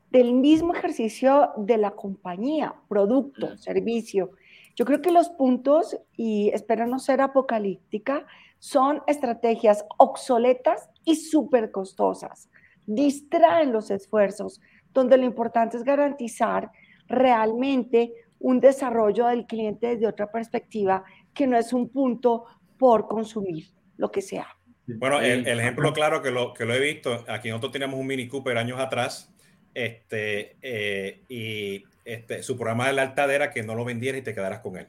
[0.09, 4.31] del mismo ejercicio de la compañía, producto, servicio.
[4.75, 8.25] Yo creo que los puntos, y espero no ser apocalíptica,
[8.59, 12.49] son estrategias obsoletas y súper costosas.
[12.85, 14.61] Distraen los esfuerzos,
[14.93, 16.71] donde lo importante es garantizar
[17.07, 22.45] realmente un desarrollo del cliente desde otra perspectiva, que no es un punto
[22.77, 24.47] por consumir lo que sea.
[24.85, 28.27] Bueno, el, ejemplo claro que lo, que lo he visto, aquí nosotros teníamos un Mini
[28.27, 29.29] Cooper años atrás,
[29.73, 34.33] este, eh, y este, su programa de la altadera que no lo vendieras y te
[34.33, 34.87] quedaras con él.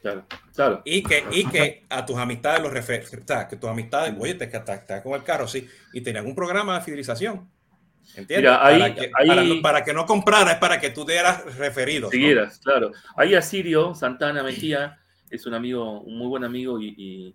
[0.00, 0.24] Claro,
[0.54, 0.82] claro.
[0.84, 5.02] Y que, y que a tus amistades los referes, que tus amistades, oye, te quedaste
[5.02, 7.48] con el carro, sí, y tenían un programa de fidelización.
[8.16, 8.50] ¿Entiendes?
[9.62, 12.08] para, que, no comprara, es para que tú te eras referido.
[12.10, 12.92] Siguieras, claro.
[13.16, 17.34] Ahí Asirio Santana Mejía es un amigo, un muy buen amigo y y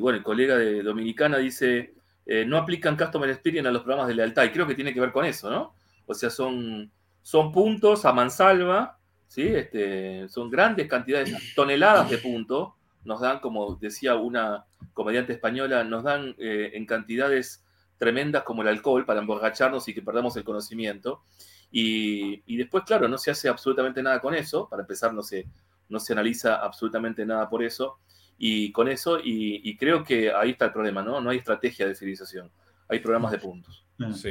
[0.00, 1.94] bueno, el colega de Dominicana dice,
[2.26, 4.44] eh, no aplican Customer Experience a los programas de lealtad.
[4.44, 5.74] Y creo que tiene que ver con eso, ¿no?
[6.06, 6.90] O sea, son,
[7.22, 8.98] son puntos a mansalva,
[9.28, 9.42] ¿sí?
[9.42, 12.72] Este, son grandes cantidades, toneladas de puntos.
[13.04, 17.64] Nos dan, como decía una comediante española, nos dan eh, en cantidades
[17.98, 21.22] tremendas como el alcohol para emborracharnos y que perdamos el conocimiento.
[21.70, 24.68] Y, y, después, claro, no se hace absolutamente nada con eso.
[24.68, 25.46] Para empezar, no se,
[25.88, 27.98] no se analiza absolutamente nada por eso
[28.38, 31.20] y con eso, y, creo que ahí está el problema, ¿no?
[31.20, 32.50] No hay estrategia de civilización,
[32.88, 33.84] hay programas de puntos.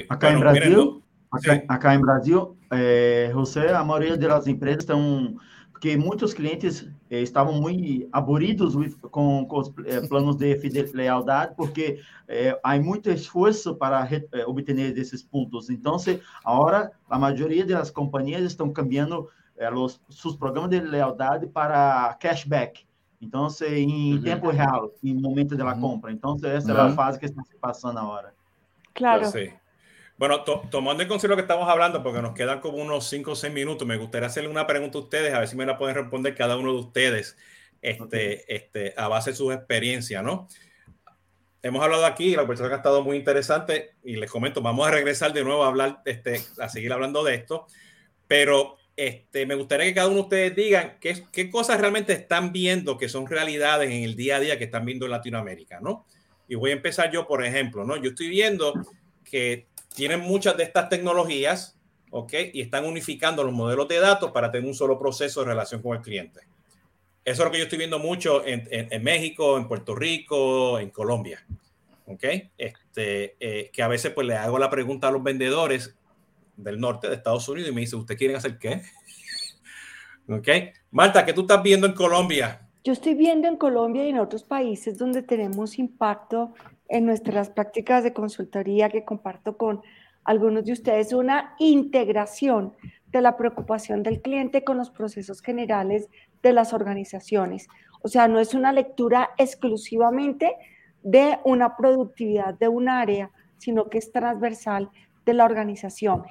[0.09, 1.01] Acá, en Brasil,
[1.67, 2.39] acá, en Brasil,
[2.71, 5.37] eh, José, a mayoría de las empresas están,
[5.71, 8.77] porque muchos clientes eh, estaban muy aburridos
[9.09, 11.99] con, los eh, planos de lealtad, porque
[12.63, 14.07] hay mucho esfuerzo para
[14.45, 15.69] obtener esos puntos.
[15.71, 19.29] Entonces, ahora la mayoría de las compañías están cambiando
[19.71, 22.84] los, sus programas de lealtad para cashback.
[23.21, 24.21] Então, em uhum.
[24.21, 25.81] tempo real, em momento da uhum.
[25.81, 26.11] compra.
[26.11, 26.79] Então, essa uhum.
[26.79, 28.33] é a fase que está se passando agora.
[28.93, 29.25] Claro.
[29.31, 29.51] Sí.
[30.17, 33.31] Bueno, to tomando en consideración lo que estamos hablando, porque nos quedan como unos 5
[33.31, 35.77] o 6 minutos, me gustaría hacerle una pregunta a ustedes, a ver si me la
[35.77, 37.35] pueden responder cada uno de ustedes
[37.81, 38.41] este, okay.
[38.47, 40.47] este, a base de sus experiencias, ¿no?
[41.61, 45.33] Hemos hablado aquí, la conversación ha estado muy interesante y les comento, vamos a regresar
[45.33, 47.65] de nuevo a hablar, este, a seguir hablando de esto,
[48.27, 52.97] pero este, me gustaría que cada uno de ustedes digan qué, cosas realmente están viendo
[52.97, 56.05] que son realidades en el día a día que están viendo en Latinoamérica, ¿no?
[56.47, 57.97] Y voy a empezar yo, por ejemplo, ¿no?
[57.97, 58.73] Yo estoy viendo
[59.23, 61.77] que tienen muchas de estas tecnologías,
[62.11, 62.33] ¿ok?
[62.53, 65.97] Y están unificando los modelos de datos para tener un solo proceso de relación con
[65.97, 66.41] el cliente.
[67.25, 71.43] Eso es lo que yo estoy viendo mucho en México, en Puerto Rico, en Colombia,
[72.05, 72.23] ¿ok?
[72.57, 75.95] Este, eh, que a veces pues le hago la pregunta a los vendedores
[76.57, 78.81] del norte de Estados Unidos y me dice, ¿usted quieren hacer qué?
[80.29, 80.47] ok.
[80.91, 82.61] Marta, ¿qué tú estás viendo en Colombia?
[82.83, 86.53] Yo estoy viendo en Colombia y en otros países donde tenemos impacto
[86.87, 89.81] en nuestras prácticas de consultoría que comparto con
[90.23, 92.73] algunos de ustedes, una integración
[93.07, 96.09] de la preocupación del cliente con los procesos generales
[96.43, 97.67] de las organizaciones.
[98.01, 100.55] O sea, no es una lectura exclusivamente
[101.01, 104.89] de una productividad de un área, sino que es transversal
[105.25, 106.23] de la organización,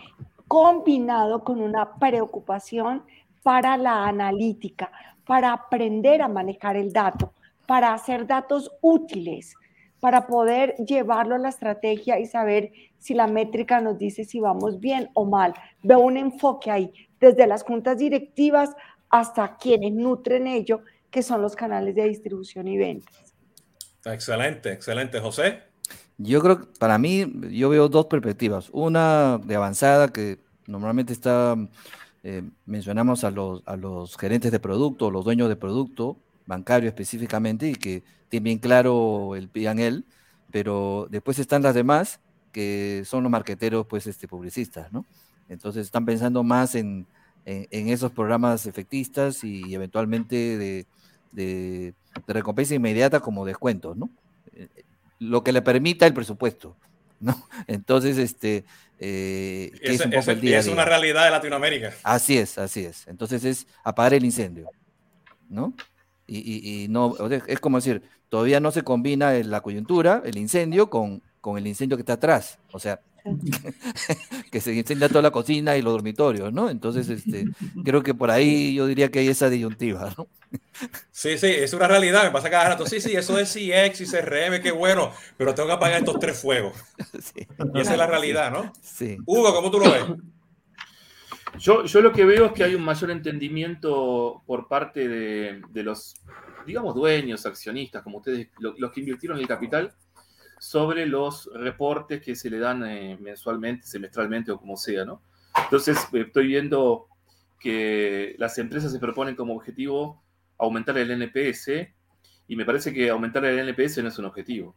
[0.49, 3.05] combinado con una preocupación
[3.43, 4.91] para la analítica,
[5.27, 7.33] para aprender a manejar el dato,
[7.67, 9.55] para hacer datos útiles,
[10.01, 14.79] para poder llevarlo a la estrategia y saber si la métrica nos dice si vamos
[14.81, 15.55] bien o mal.
[15.83, 18.75] Veo un enfoque ahí, desde las juntas directivas
[19.09, 20.81] hasta quienes nutren ello,
[21.11, 23.35] que son los canales de distribución y ventas.
[24.05, 25.21] Excelente, excelente.
[25.21, 25.74] José.
[26.19, 28.71] Yo creo que para mí, yo veo dos perspectivas.
[28.73, 31.57] Una de avanzada que normalmente está,
[32.23, 37.69] eh, mencionamos a los, a los gerentes de producto, los dueños de producto, bancario específicamente,
[37.69, 40.05] y que tienen bien claro el él,
[40.53, 42.21] pero después están las demás,
[42.53, 45.05] que son los marqueteros, pues, este, publicistas, ¿no?
[45.49, 47.07] Entonces están pensando más en,
[47.45, 50.87] en, esos programas efectistas y eventualmente de,
[51.33, 51.95] de,
[52.27, 54.11] de recompensa inmediata como descuentos, ¿no?
[55.19, 56.77] Lo que le permita el presupuesto.
[57.21, 57.49] ¿no?
[57.67, 58.65] Entonces, este...
[59.01, 61.93] Eh, es, es, una realidad de Latinoamérica.
[62.05, 63.07] Así es, así es.
[63.09, 64.71] Entonces es apagar el incendio,
[65.49, 65.75] ¿no?
[66.27, 67.17] Y, y, no,
[67.49, 71.97] es como decir, todavía no se combina la coyuntura, el incendio, con, con el incendio
[71.97, 72.59] que está atrás.
[72.73, 73.01] O sea,
[74.51, 76.69] que se incendia toda la cocina y los dormitorios, ¿no?
[76.69, 77.47] Entonces, este,
[77.85, 80.29] creo que por ahí yo diría que hay esa disyuntiva, ¿no?
[81.11, 82.25] Sí, sí, es una realidad.
[82.25, 82.87] Me pasa cada rato.
[82.87, 86.39] Sí, sí, eso es CX y CRM, qué bueno, pero tengo que apagar estos tres
[86.39, 86.75] fuegos.
[87.75, 88.73] Y esa es la realidad, ¿no?
[88.83, 89.17] Sí.
[89.25, 90.05] Hugo, ¿cómo tú lo ves?
[91.59, 95.83] Yo, yo lo que veo es que hay un mayor entendimiento por parte de, de
[95.83, 96.15] los,
[96.67, 99.93] digamos, dueños, accionistas, como ustedes, los que invirtieron el capital,
[100.65, 105.21] sobre los reportes que se le dan eh, mensualmente, semestralmente o como sea, ¿no?
[105.63, 107.07] Entonces, estoy viendo
[107.61, 110.23] que las empresas se proponen como objetivo
[110.57, 111.69] aumentar el NPS
[112.49, 114.75] y me parece que aumentar el NPS no es un objetivo,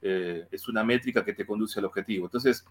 [0.00, 2.24] eh, es una métrica que te conduce al objetivo.
[2.24, 2.64] Entonces,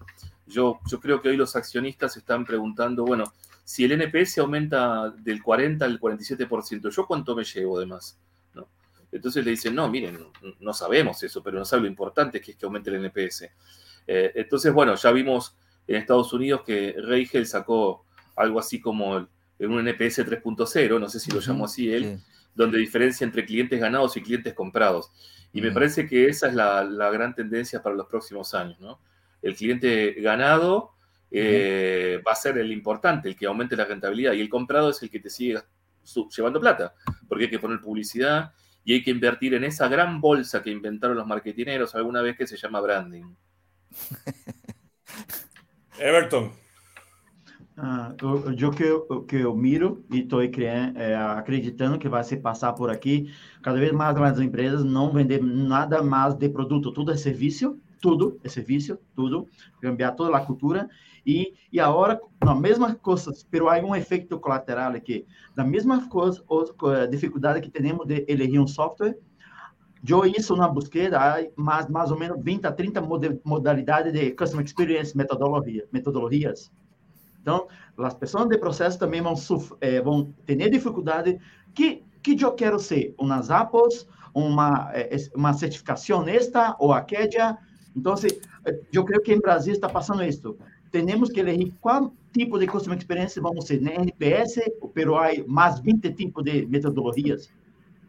[0.48, 3.26] yo, yo creo que hoy los accionistas están preguntando, bueno,
[3.64, 8.20] si el NPS aumenta del 40 al 47%, ¿yo cuánto me llevo además?
[9.16, 10.20] Entonces le dicen, no, miren,
[10.60, 13.44] no sabemos eso, pero no sabe lo importante que es que aumente el NPS.
[14.08, 15.56] Eh, entonces, bueno, ya vimos
[15.88, 18.06] en Estados Unidos que Reigel sacó
[18.36, 22.20] algo así como un NPS 3.0, no sé si lo llamó así él,
[22.54, 25.12] donde diferencia entre clientes ganados y clientes comprados.
[25.54, 29.00] Y me parece que esa es la, gran tendencia para los próximos años, ¿no?
[29.42, 30.92] El cliente ganado
[31.32, 35.02] eh, va a ser el importante, el que aumente la rentabilidad, y el comprado es
[35.02, 35.58] el que te sigue
[36.36, 36.94] llevando plata,
[37.30, 38.52] porque hay que poner publicidad
[38.86, 42.48] y hay que invertir en esa gran bolsa que inventaron los marketineros alguna vez que
[42.48, 43.36] se llama branding.
[46.00, 46.52] Everton.
[47.78, 52.72] Uh, eu, que, eu, que eu miro e estou é, acreditando que vai se passar
[52.72, 57.18] por aqui, cada vez mais as empresas não vender nada mais de produto, tudo é
[57.18, 59.48] serviço, tudo é serviço, tudo,
[59.82, 60.88] cambiar toda a cultura
[61.26, 65.26] e, e agora, na mesma coisa, pero há um efeito colateral aqui,
[65.56, 66.44] da mesma coisa,
[67.10, 69.18] dificuldade que temos de elegir um software,
[70.08, 73.02] eu isso na busqueira há mais, mais ou menos 20 a 30
[73.44, 76.72] modalidades de Customer Experience metodologia, metodologias.
[77.42, 79.34] Então, as pessoas de processo também vão,
[79.82, 81.40] é, vão ter dificuldade.
[81.74, 83.16] Que que eu quero ser?
[83.20, 87.58] Umas apples, uma eh, uma certificação esta ou aquela?
[87.96, 88.14] Então,
[88.92, 90.58] eu creio que em Brasil está passando isso.
[90.92, 94.60] Temos que elegir qual tipo de customer experience vamos ser, na NPS,
[94.94, 97.50] pero há mais 20 tipos de metodologias.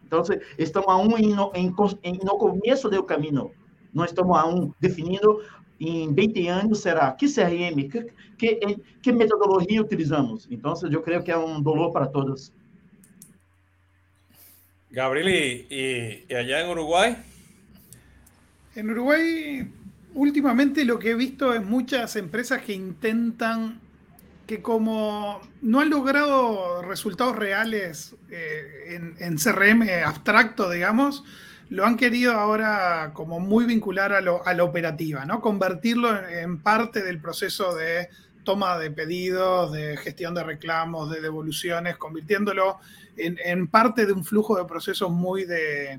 [0.04, 0.22] Então,
[0.58, 3.50] estamos a um em, em, em, no começo do caminho.
[3.92, 5.42] Nós estamos a um definindo
[5.80, 8.06] em 20 anos será que CRM, que,
[8.38, 10.46] que, que metodologia utilizamos.
[10.50, 12.52] Então, eu creio que é um dolor para todos.
[14.90, 17.16] Gabriel, ¿y, y, allá en Uruguay?
[18.76, 19.70] En Uruguay,
[20.16, 23.80] últimamente lo que he visto es muchas empresas que intentan,
[24.46, 31.22] que como no han logrado resultados reales eh, en, CRM abstracto, digamos,
[31.68, 35.40] lo han querido ahora como muy vincular a, lo, a la operativa, ¿no?
[35.40, 38.08] Convertirlo en, parte del proceso de
[38.44, 42.78] toma de pedidos, de gestión de reclamos, de devoluciones, convirtiéndolo
[43.16, 45.98] en parte de un flujo de procesos muy de,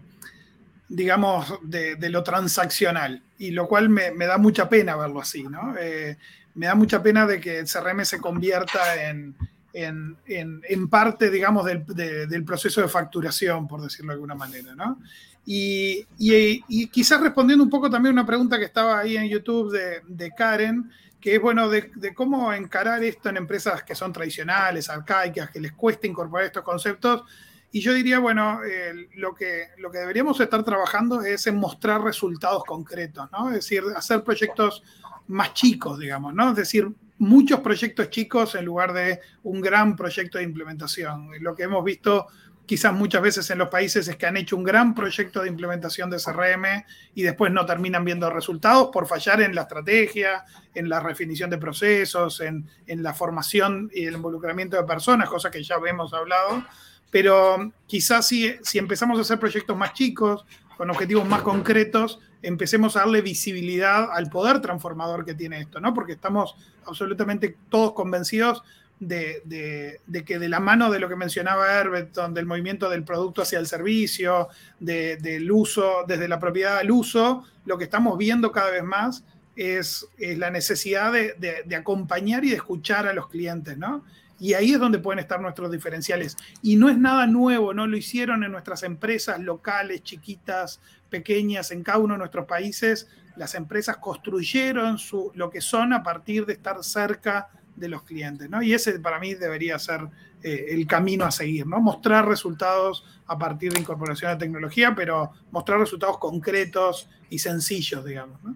[0.89, 5.75] digamos, de, lo transaccional, y lo cual me, me, da mucha pena verlo así, ¿no?
[5.77, 6.17] Eh,
[6.55, 9.35] me da mucha pena de que CRM se convierta en,
[9.73, 14.73] en, en, parte, digamos, del, de, del, proceso de facturación, por decirlo de alguna manera,
[14.75, 14.99] ¿no?
[15.45, 19.71] Y, y, quizás respondiendo un poco también a una pregunta que estaba ahí en YouTube
[19.71, 24.11] de, de Karen, que es bueno de, de, cómo encarar esto en empresas que son
[24.11, 27.23] tradicionales, arcaicas, que les cuesta incorporar estos conceptos.
[27.72, 32.01] Y yo diría, bueno, eh, lo, que, lo que deberíamos estar trabajando es en mostrar
[32.01, 33.49] resultados concretos, ¿no?
[33.49, 34.84] Es decir, hacer proyectos
[35.28, 36.51] más chicos, digamos, ¿no?
[36.51, 36.89] Es decir,
[37.20, 41.30] muchos proyectos chicos en lugar de un gran proyecto de implementación.
[41.41, 42.28] Lo que hemos visto
[42.65, 46.09] quizás muchas veces en los países es que han hecho un gran proyecto de implementación
[46.09, 46.84] de CRM
[47.15, 50.43] y después no terminan viendo resultados por fallar en la estrategia,
[50.76, 55.51] en la definición de procesos, en, en la formación y el involucramiento de personas, cosas
[55.51, 56.63] que ya hemos hablado.
[57.10, 60.45] Pero quizás si, si empezamos a hacer proyectos más chicos,
[60.78, 65.93] con objetivos más concretos, empecemos a darle visibilidad al poder transformador que tiene esto, ¿no?
[65.93, 66.55] Porque estamos
[66.86, 68.64] absolutamente todos convencidos
[68.99, 73.60] de, que de la mano de lo que mencionaba Herberton, del movimiento del producto hacia
[73.60, 74.49] el servicio,
[74.80, 79.24] del uso, desde la propiedad al uso, lo que estamos viendo cada vez más
[79.55, 84.03] es, la necesidad de, acompañar y de escuchar a los clientes, ¿no?
[84.39, 86.38] Y ahí es donde pueden estar nuestros diferenciales.
[86.61, 87.88] Y no es nada nuevo, ¿no?
[87.88, 90.79] Lo hicieron en nuestras empresas locales, chiquitas,
[91.09, 93.07] pequeñas, en cada uno de nuestros países.
[93.35, 98.49] Las empresas construyeron su, lo que son a partir de estar cerca de los clientes,
[98.49, 98.61] ¿no?
[98.61, 100.01] Y ese para mí debería ser
[100.43, 101.79] eh, el camino a seguir, ¿no?
[101.79, 108.41] Mostrar resultados a partir de incorporación de tecnología, pero mostrar resultados concretos y sencillos, digamos,
[108.43, 108.55] ¿no?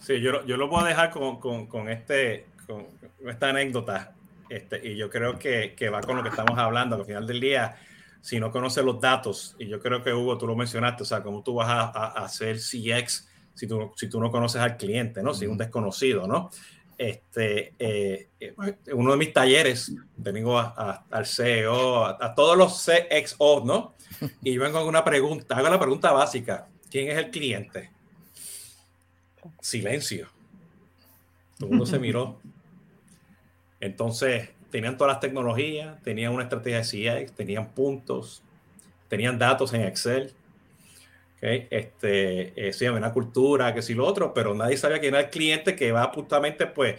[0.00, 2.86] Sí, yo, yo lo voy a dejar con, con, con este, con
[3.28, 4.12] esta anécdota,
[4.48, 7.40] este, y yo creo que, que, va con lo que estamos hablando, al final del
[7.40, 7.76] día,
[8.20, 11.22] si no conoces los datos, y yo creo que Hugo, tú lo mencionaste, o sea,
[11.22, 15.22] cómo tú vas a, a hacer CX si tú, si tú no conoces al cliente,
[15.22, 15.34] ¿no?
[15.34, 16.50] Si es un desconocido, ¿no?
[16.98, 18.28] este, eh,
[18.92, 23.94] uno de mis talleres, tengo al CEO, a, todos los CXO, ¿no?
[24.42, 27.90] Y vengo con una pregunta, hago la pregunta básica, ¿quién es el cliente?
[29.60, 30.28] Silencio.
[31.58, 32.40] Todo el mundo se miró.
[33.82, 38.40] Entonces, tenían todas las tecnologías, tenían una estrategia de CX, tenían puntos,
[39.08, 40.32] tenían datos en Excel,
[41.40, 45.74] este, eh, una cultura, que sí lo otro, pero nadie sabía quién era el cliente
[45.74, 46.94] que va justamente, pues,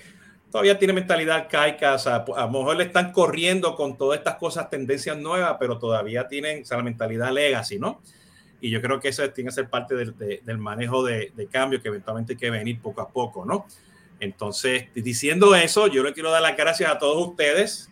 [0.52, 4.36] todavía tiene mentalidad arcaica, o sea, a lo mejor le están corriendo con todas estas
[4.36, 8.02] cosas, tendencias nuevas, pero todavía tienen o la mentalidad legacy, ¿no?
[8.60, 11.82] Y yo creo que eso tiene que ser parte del, del manejo de, de, cambio
[11.82, 13.68] que eventualmente hay que venir poco a poco, ¿no?
[14.24, 17.92] Entonces, diciendo eso, yo le quiero dar las gracias a todos ustedes,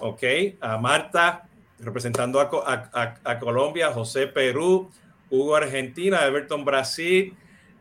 [0.00, 0.22] ¿ok?
[0.60, 1.48] A Marta,
[1.80, 4.88] representando a, Colombia, José Perú,
[5.28, 7.34] Hugo Argentina, Everton Brasil,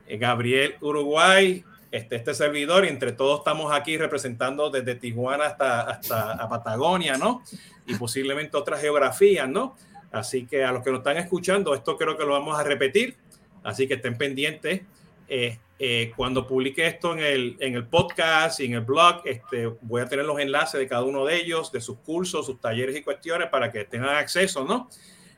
[0.07, 5.81] eh, Gabriel Uruguay, este, este servidor, y entre todos estamos aquí representando desde Tijuana hasta,
[5.81, 7.43] hasta Patagonia, ¿no?
[7.85, 9.75] Y posiblemente otras geografías, ¿no?
[10.11, 13.15] Así que a los que nos están escuchando, esto creo que lo vamos a repetir,
[13.63, 14.81] así que estén pendientes
[15.27, 19.67] Eh, eh, cuando publique esto en el, en el podcast y en el blog, este,
[19.81, 22.95] voy a tener los enlaces de cada uno de ellos, de sus cursos, sus talleres
[22.95, 24.89] y cuestiones para que tengan acceso, ¿no?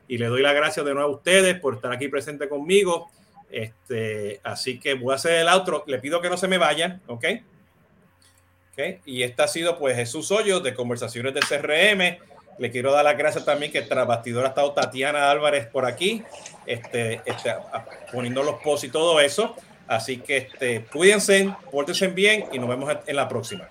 [0.06, 3.10] Y le doy las gracias de nuevo a ustedes por estar aquí presente conmigo.
[3.50, 5.84] Este, así que voy a hacer el outro.
[5.86, 7.24] Le pido que no se me vayan, ¿ok?
[8.72, 9.00] ¿ok?
[9.06, 12.26] Y este ha sido pues Jesús Hoyos de Conversaciones de CRM.
[12.58, 16.24] Le quiero dar las gracias también que tras bastidor ha estado Tatiana Álvarez por aquí,
[16.66, 17.54] este, este,
[18.12, 19.56] poniendo los posts y todo eso.
[19.88, 23.68] Así que este, cuídense, pórtense bien y nos vemos en la próxima.